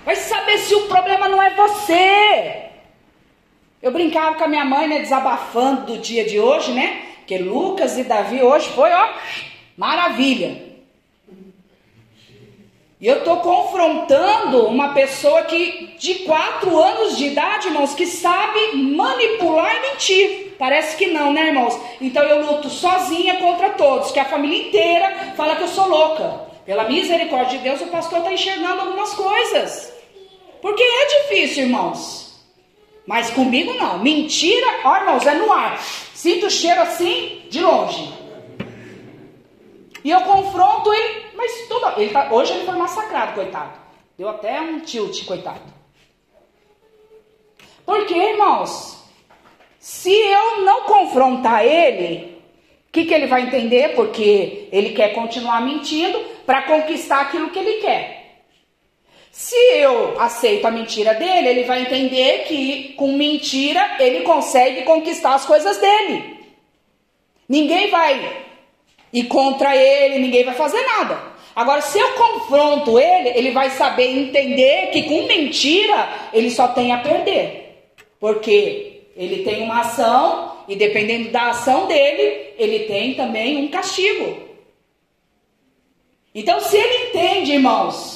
[0.04, 2.65] Vai saber se o problema não é você.
[3.86, 7.02] Eu brincava com a minha mãe, né, desabafando do dia de hoje, né?
[7.24, 9.10] Que Lucas e Davi hoje foi, ó,
[9.76, 10.60] maravilha.
[13.00, 18.74] E eu estou confrontando uma pessoa que de 4 anos de idade, irmãos, que sabe
[18.74, 20.56] manipular e mentir.
[20.58, 21.80] Parece que não, né, irmãos?
[22.00, 26.40] Então eu luto sozinha contra todos, que a família inteira fala que eu sou louca.
[26.64, 29.92] Pela misericórdia de Deus, o pastor está enxergando algumas coisas.
[30.60, 32.25] Porque é difícil, irmãos.
[33.06, 34.00] Mas comigo não.
[34.00, 35.80] Mentira, ó, irmãos, é no ar.
[35.80, 38.12] Sinto o cheiro assim, de longe.
[40.02, 42.00] E eu confronto ele, mas tudo.
[42.00, 43.72] Ele tá, hoje ele foi massacrado, coitado.
[44.18, 45.60] Deu até um tilt, coitado.
[47.84, 49.04] Porque, irmãos,
[49.78, 52.36] se eu não confrontar ele,
[52.88, 53.94] o que, que ele vai entender?
[53.94, 58.15] Porque ele quer continuar mentindo para conquistar aquilo que ele quer.
[59.36, 65.34] Se eu aceito a mentira dele, ele vai entender que com mentira ele consegue conquistar
[65.34, 66.38] as coisas dele.
[67.46, 68.44] Ninguém vai
[69.12, 71.20] e contra ele ninguém vai fazer nada.
[71.54, 76.92] Agora, se eu confronto ele, ele vai saber entender que com mentira ele só tem
[76.92, 77.90] a perder.
[78.18, 84.38] Porque ele tem uma ação e dependendo da ação dele, ele tem também um castigo.
[86.34, 88.15] Então, se ele entende, irmãos,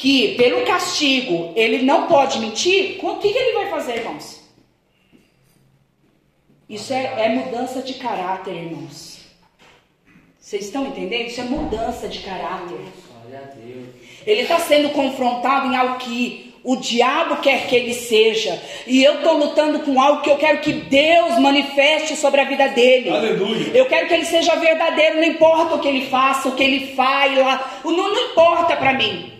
[0.00, 4.40] que pelo castigo ele não pode mentir, o que, que ele vai fazer, irmãos?
[6.66, 9.18] Isso é, é mudança de caráter, irmãos.
[10.38, 11.26] Vocês estão entendendo?
[11.26, 12.78] Isso é mudança de caráter.
[14.26, 18.58] Ele está sendo confrontado em algo que o diabo quer que ele seja.
[18.86, 22.68] E eu estou lutando com algo que eu quero que Deus manifeste sobre a vida
[22.68, 23.10] dele.
[23.10, 23.70] Aleluia.
[23.74, 26.94] Eu quero que ele seja verdadeiro, não importa o que ele faça, o que ele
[26.94, 29.39] fala, não, não importa para mim.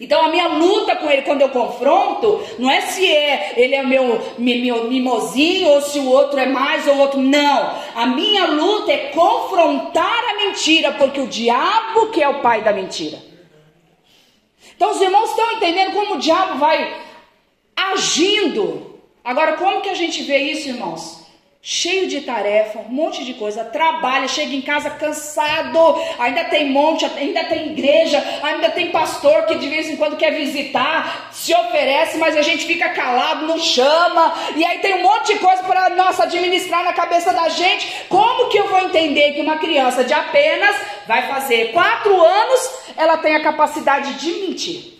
[0.00, 3.82] Então a minha luta com ele quando eu confronto, não é se é ele é
[3.82, 7.76] meu, meu mimosinho ou se o outro é mais ou outro, não.
[7.94, 12.72] A minha luta é confrontar a mentira, porque o diabo que é o pai da
[12.72, 13.18] mentira.
[14.74, 17.00] Então os irmãos estão entendendo como o diabo vai
[17.76, 19.00] agindo.
[19.22, 21.21] Agora como que a gente vê isso, irmãos?
[21.64, 25.78] Cheio de tarefa, um monte de coisa, trabalha, chega em casa cansado,
[26.18, 30.32] ainda tem monte, ainda tem igreja, ainda tem pastor que de vez em quando quer
[30.32, 35.34] visitar, se oferece, mas a gente fica calado, não chama, e aí tem um monte
[35.34, 38.06] de coisa para nossa administrar na cabeça da gente.
[38.08, 40.74] Como que eu vou entender que uma criança de apenas
[41.06, 44.94] vai fazer quatro anos, ela tem a capacidade de mentir?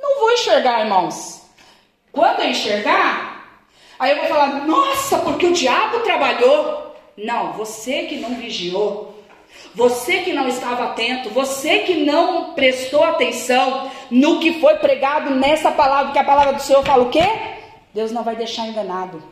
[0.00, 1.42] Não vou enxergar, irmãos.
[2.12, 3.29] Quando eu enxergar,
[4.00, 6.96] Aí eu vou falar, nossa, porque o diabo trabalhou.
[7.18, 9.14] Não, você que não vigiou,
[9.74, 15.70] você que não estava atento, você que não prestou atenção no que foi pregado nessa
[15.70, 17.28] palavra, que a palavra do Senhor fala o quê?
[17.92, 19.22] Deus não vai deixar enganado.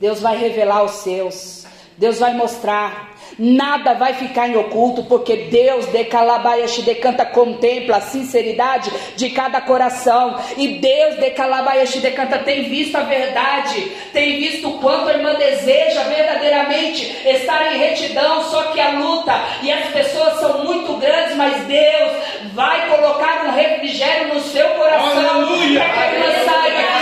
[0.00, 1.64] Deus vai revelar os seus.
[1.96, 3.11] Deus vai mostrar.
[3.38, 9.60] Nada vai ficar em oculto, porque Deus de Calabaiashi decanta contempla a sinceridade de cada
[9.60, 10.38] coração.
[10.56, 15.34] E Deus de Calabaiashi decanta tem visto a verdade, tem visto o quanto a irmã
[15.34, 21.36] deseja verdadeiramente estar em retidão, só que a luta e as pessoas são muito grandes,
[21.36, 22.12] mas Deus
[22.52, 27.01] vai colocar um refrigério no seu coração para que a irmã saiba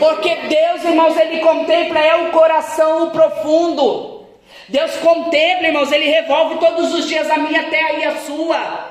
[0.00, 4.26] Porque Deus, irmãos, Ele contempla é o coração o profundo.
[4.66, 8.90] Deus contempla, irmãos, Ele revolve todos os dias a minha terra e a sua.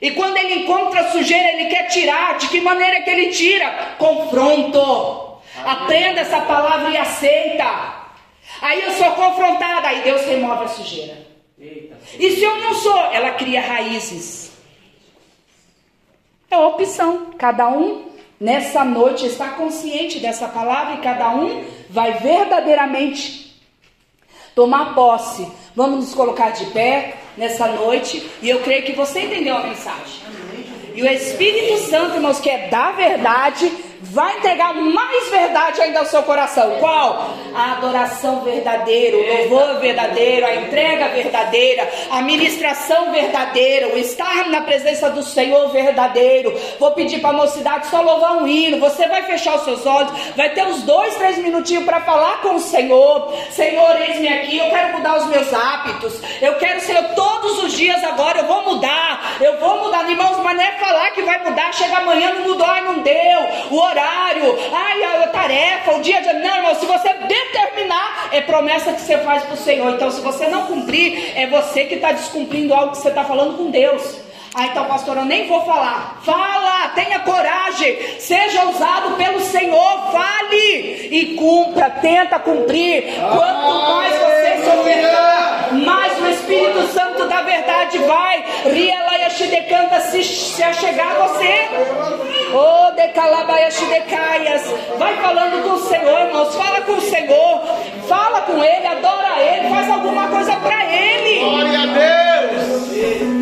[0.00, 2.38] E quando Ele encontra sujeira, Ele quer tirar.
[2.38, 3.96] De que maneira que Ele tira?
[3.98, 5.40] Confronto.
[5.64, 7.96] Aprenda essa palavra e aceita.
[8.62, 11.18] Aí eu sou confrontada, aí Deus remove a sujeira.
[11.58, 14.52] E se eu não sou, ela cria raízes.
[16.48, 17.32] É opção.
[17.36, 18.07] Cada um
[18.40, 23.56] nessa noite está consciente dessa palavra e cada um vai verdadeiramente
[24.54, 25.46] tomar posse.
[25.74, 30.28] Vamos nos colocar de pé nessa noite e eu creio que você entendeu a mensagem.
[30.94, 33.70] E o Espírito Santo, irmãos, que é da verdade,
[34.00, 36.76] vai entregar mais verdade ainda ao seu coração.
[36.78, 37.34] Qual?
[37.54, 44.60] A adoração verdadeira, o louvor verdadeiro, a entrega verdadeira, a ministração verdadeira, o estar na
[44.60, 46.54] presença do Senhor verdadeiro.
[46.78, 48.78] Vou pedir para a mocidade só louvar um hino.
[48.78, 52.54] Você vai fechar os seus olhos, vai ter uns dois, três minutinhos para falar com
[52.54, 53.32] o Senhor.
[53.50, 56.20] Senhor, eis-me aqui, eu quero mudar os meus hábitos.
[56.40, 59.36] Eu quero, Senhor, todos os dias agora eu vou mudar.
[59.40, 62.66] Eu vou mudar, irmãos, mas não é falar que vai mudar, chega amanhã, não mudou,
[62.66, 63.38] ai, não deu.
[63.70, 66.32] O horário, ai, a tarefa, o dia de.
[66.34, 69.90] Não, irmão, se você determinar, é promessa que você faz para o Senhor.
[69.94, 73.56] Então, se você não cumprir, é você que está descumprindo algo que você está falando
[73.56, 74.27] com Deus.
[74.60, 76.18] Ah, então, pastor, eu nem vou falar.
[76.24, 83.04] Fala, tenha coragem, seja usado pelo Senhor, fale e cumpra, tenta cumprir.
[83.20, 90.24] Quanto mais você ofertar, mais o Espírito Santo da verdade vai Ria laia shidecanta se,
[90.24, 91.68] se achegar a você.
[92.52, 94.62] Oh, decalabaia shidecaias.
[94.98, 96.54] Vai falando com o Senhor, irmãos.
[96.56, 97.60] Fala com o Senhor.
[98.08, 101.44] Fala com Ele, adora Ele, faz alguma coisa para Ele.
[101.44, 103.37] Glória a Deus.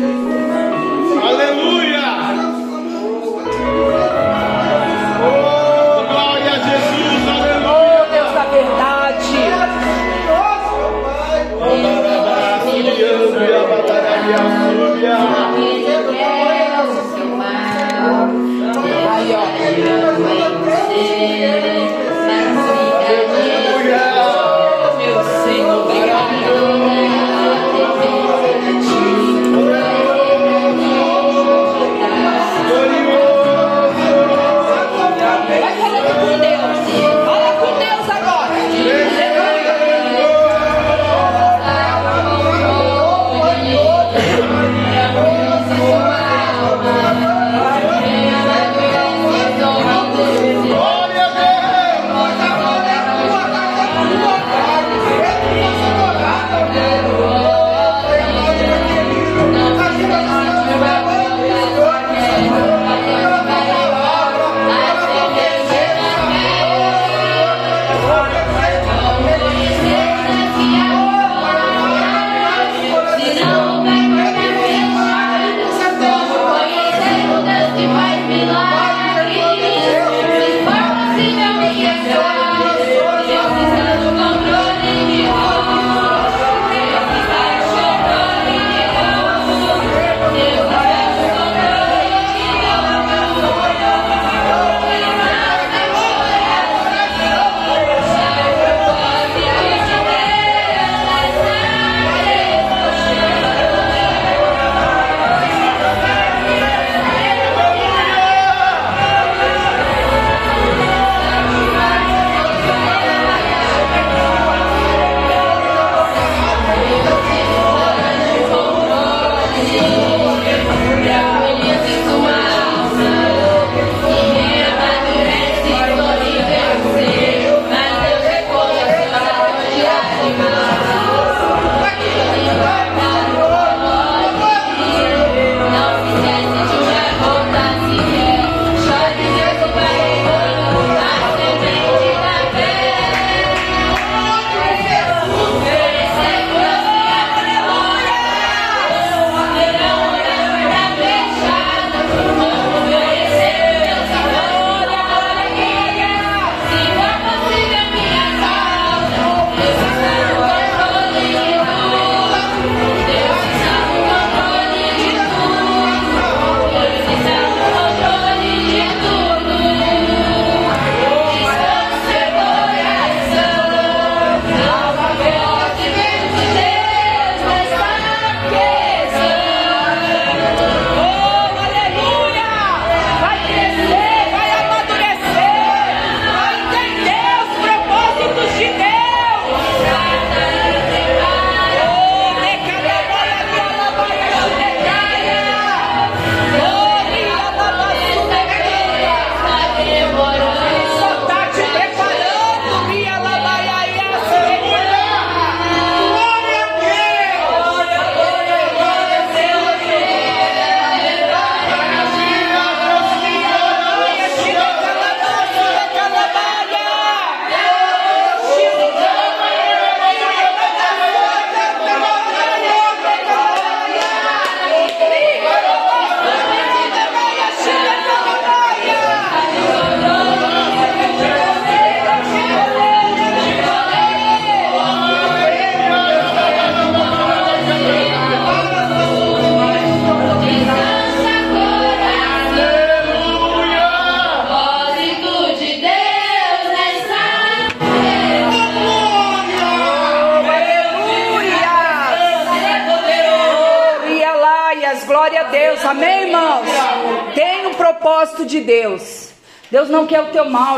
[20.99, 21.36] Ó.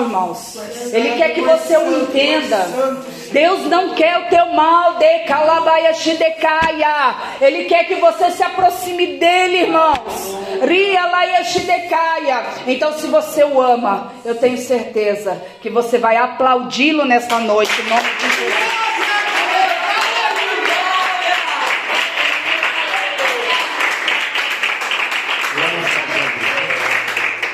[0.04, 0.58] irmãos.
[0.92, 2.68] Ele quer que você o entenda.
[3.32, 7.16] Deus não quer o teu mal, de calabaia shidecaia.
[7.42, 10.38] Ele quer que você se aproxime dele, irmãos.
[10.62, 12.44] Ria laia shidecaia.
[12.68, 17.90] Então, se você o ama, eu tenho certeza que você vai aplaudi-lo nessa noite, em
[17.90, 18.90] nome de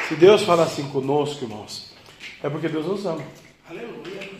[0.07, 1.83] Se Deus falar assim conosco, irmãos,
[2.45, 3.23] é porque Deus nos ama.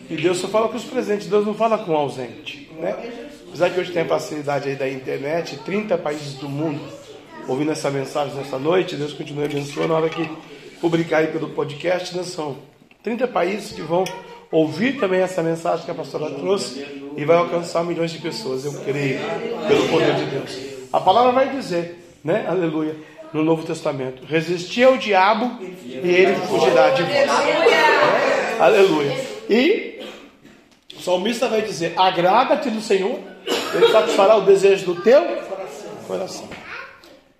[0.08, 2.70] E Deus só fala com os presentes, Deus não fala com o ausente.
[2.78, 2.94] Né?
[3.48, 6.80] Apesar que hoje tem a facilidade aí da internet, 30 países do mundo
[7.48, 9.88] ouvindo essa mensagem nessa noite, Deus continue abençoando.
[9.88, 10.28] Na hora que
[10.80, 12.58] publicar aí pelo podcast, né, são
[13.02, 14.04] 30 países que vão
[14.52, 16.86] ouvir também essa mensagem que a pastora trouxe
[17.16, 19.18] e vai alcançar milhões de pessoas, eu creio,
[19.66, 20.58] pelo poder de Deus.
[20.92, 22.94] A palavra vai dizer, né, aleluia,
[23.36, 27.30] no Novo Testamento: resistir ao diabo e ele fugirá de vós.
[28.58, 29.12] Aleluia.
[29.48, 30.00] E
[30.96, 33.18] o salmista vai dizer: agrada-te do Senhor,
[33.74, 35.22] ele satisfará o desejo do teu
[36.06, 36.48] coração.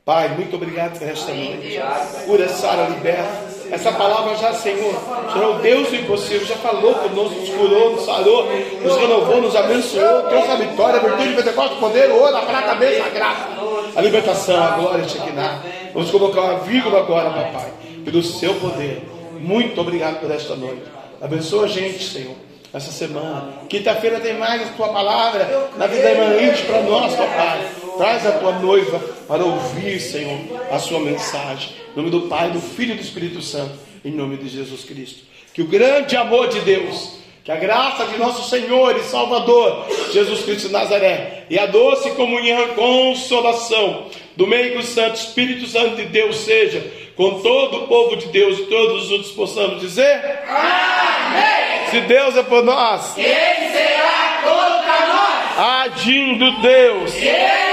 [0.05, 1.81] Pai, muito obrigado por esta noite.
[2.27, 3.56] Cura, Sara, liberta.
[3.71, 4.95] Essa palavra já, Senhor,
[5.33, 8.47] será o Deus do impossível, já falou conosco, nos curou, nos sarou,
[8.83, 12.73] nos renovou, nos abençoou, trouxe a vitória, a virtude, o Pentecostes, poder, ouro, a prata,
[12.73, 13.49] a bênção, a graça,
[13.97, 15.63] a libertação, a glória, Shekinah.
[15.93, 17.73] Vamos colocar uma vírgula agora, papai,
[18.05, 19.03] pelo seu poder.
[19.41, 20.83] Muito obrigado por esta noite.
[21.21, 22.47] Abençoa a gente, Senhor
[22.77, 23.61] essa semana.
[23.69, 27.61] Quinta-feira tem mais a tua palavra na vida emanente para nós, papai.
[27.97, 30.39] Traz a tua noiva para ouvir, Senhor,
[30.71, 31.71] a sua mensagem.
[31.93, 33.75] Em nome do Pai, do Filho e do Espírito Santo.
[34.05, 35.25] Em nome de Jesus Cristo.
[35.55, 40.43] Que o grande amor de Deus, que a graça de nosso Senhor e Salvador, Jesus
[40.43, 46.05] Cristo de Nazaré, e a doce comunhão e consolação do meio Santo, Espírito Santo de
[46.05, 46.85] Deus seja
[47.17, 51.89] com todo o povo de Deus e todos os outros possamos dizer: Amém!
[51.91, 55.93] Se Deus é por nós, quem será contra nós?
[55.93, 57.15] Agindo Deus?
[57.15, 57.66] O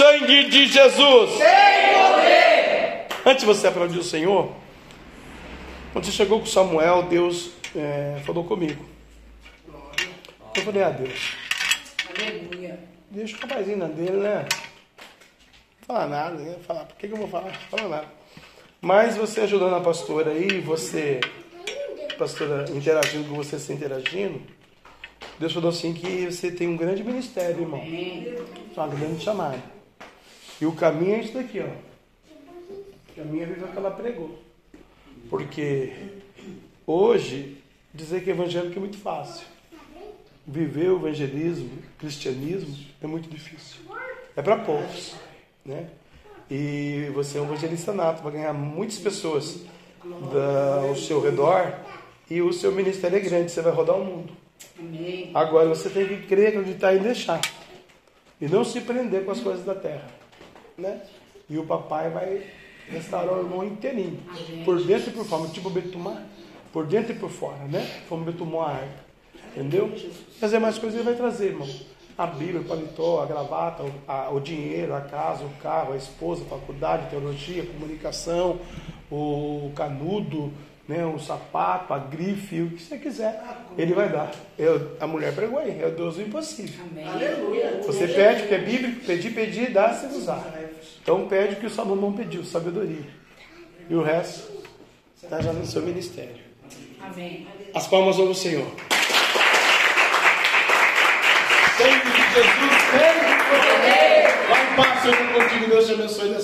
[0.00, 3.06] sangue de Jesus, sem poder.
[3.26, 4.50] Antes de você aplaudir o Senhor,
[5.92, 8.82] quando você chegou com Samuel, Deus é, falou comigo.
[10.56, 11.34] Eu falei, ah, Deus.
[12.18, 12.80] Aleluia.
[13.10, 14.46] Deixa o rapazinho na dele, né?
[15.86, 16.56] falar nada, né?
[16.66, 17.52] falar, por que, que eu vou falar?
[17.68, 18.06] Fala nada.
[18.80, 21.20] Mas você ajudando a pastora aí, você,
[22.16, 24.40] pastora, interagindo com você, se interagindo,
[25.38, 27.82] Deus falou assim que você tem um grande ministério, irmão.
[28.74, 29.79] Uma grande chamada.
[30.60, 31.66] E o caminho é isso daqui, ó.
[33.10, 34.38] O caminho é viver o que ela pregou.
[35.28, 35.92] Porque
[36.86, 37.62] hoje,
[37.94, 39.46] dizer que evangélico é muito fácil.
[40.46, 43.80] Viver o evangelismo, o cristianismo, é muito difícil.
[44.36, 45.14] É para poucos
[45.64, 45.88] né?
[46.50, 49.62] E você é um evangelista nato, vai ganhar muitas pessoas
[50.32, 51.72] da, ao seu redor
[52.28, 54.32] e o seu ministério é grande, você vai rodar o mundo.
[55.34, 57.40] Agora você tem que crer, acreditar e deixar.
[58.40, 60.19] E não se prender com as coisas da terra.
[60.80, 61.00] Né?
[61.48, 62.42] E o papai vai
[62.88, 64.18] restaurar o irmão inteirinho.
[64.64, 66.22] Por dentro e por fora, tipo Betumar.
[66.72, 68.02] Por dentro e por fora, né?
[68.08, 69.10] Como Betumar a arca.
[69.52, 69.92] Entendeu?
[70.38, 71.68] Fazer mais coisas ele vai trazer, irmão
[72.20, 75.96] a Bíblia, o paletó, a gravata, o, a, o dinheiro, a casa, o carro, a
[75.96, 78.58] esposa, a faculdade, a teologia, a comunicação,
[79.10, 80.52] o canudo,
[80.86, 83.42] né, o sapato, a grife, o que você quiser,
[83.78, 84.32] ele vai dar.
[84.58, 86.84] Eu, a mulher pregou aí, é o Deus do impossível.
[86.90, 87.06] Amém.
[87.86, 90.46] Você pede, que é bíblico, pedir, pedir, dá, se usar.
[91.02, 93.06] Então pede o que o Salomão pediu, sabedoria.
[93.88, 94.62] E o resto
[95.22, 96.36] está já no seu ministério.
[97.00, 97.46] Amém.
[97.74, 98.66] As palmas ao Senhor.
[101.80, 103.16] sangue de Jesus, vem,
[104.48, 106.38] vai em paz, Senhor, contigo, Deus te abençoe nessa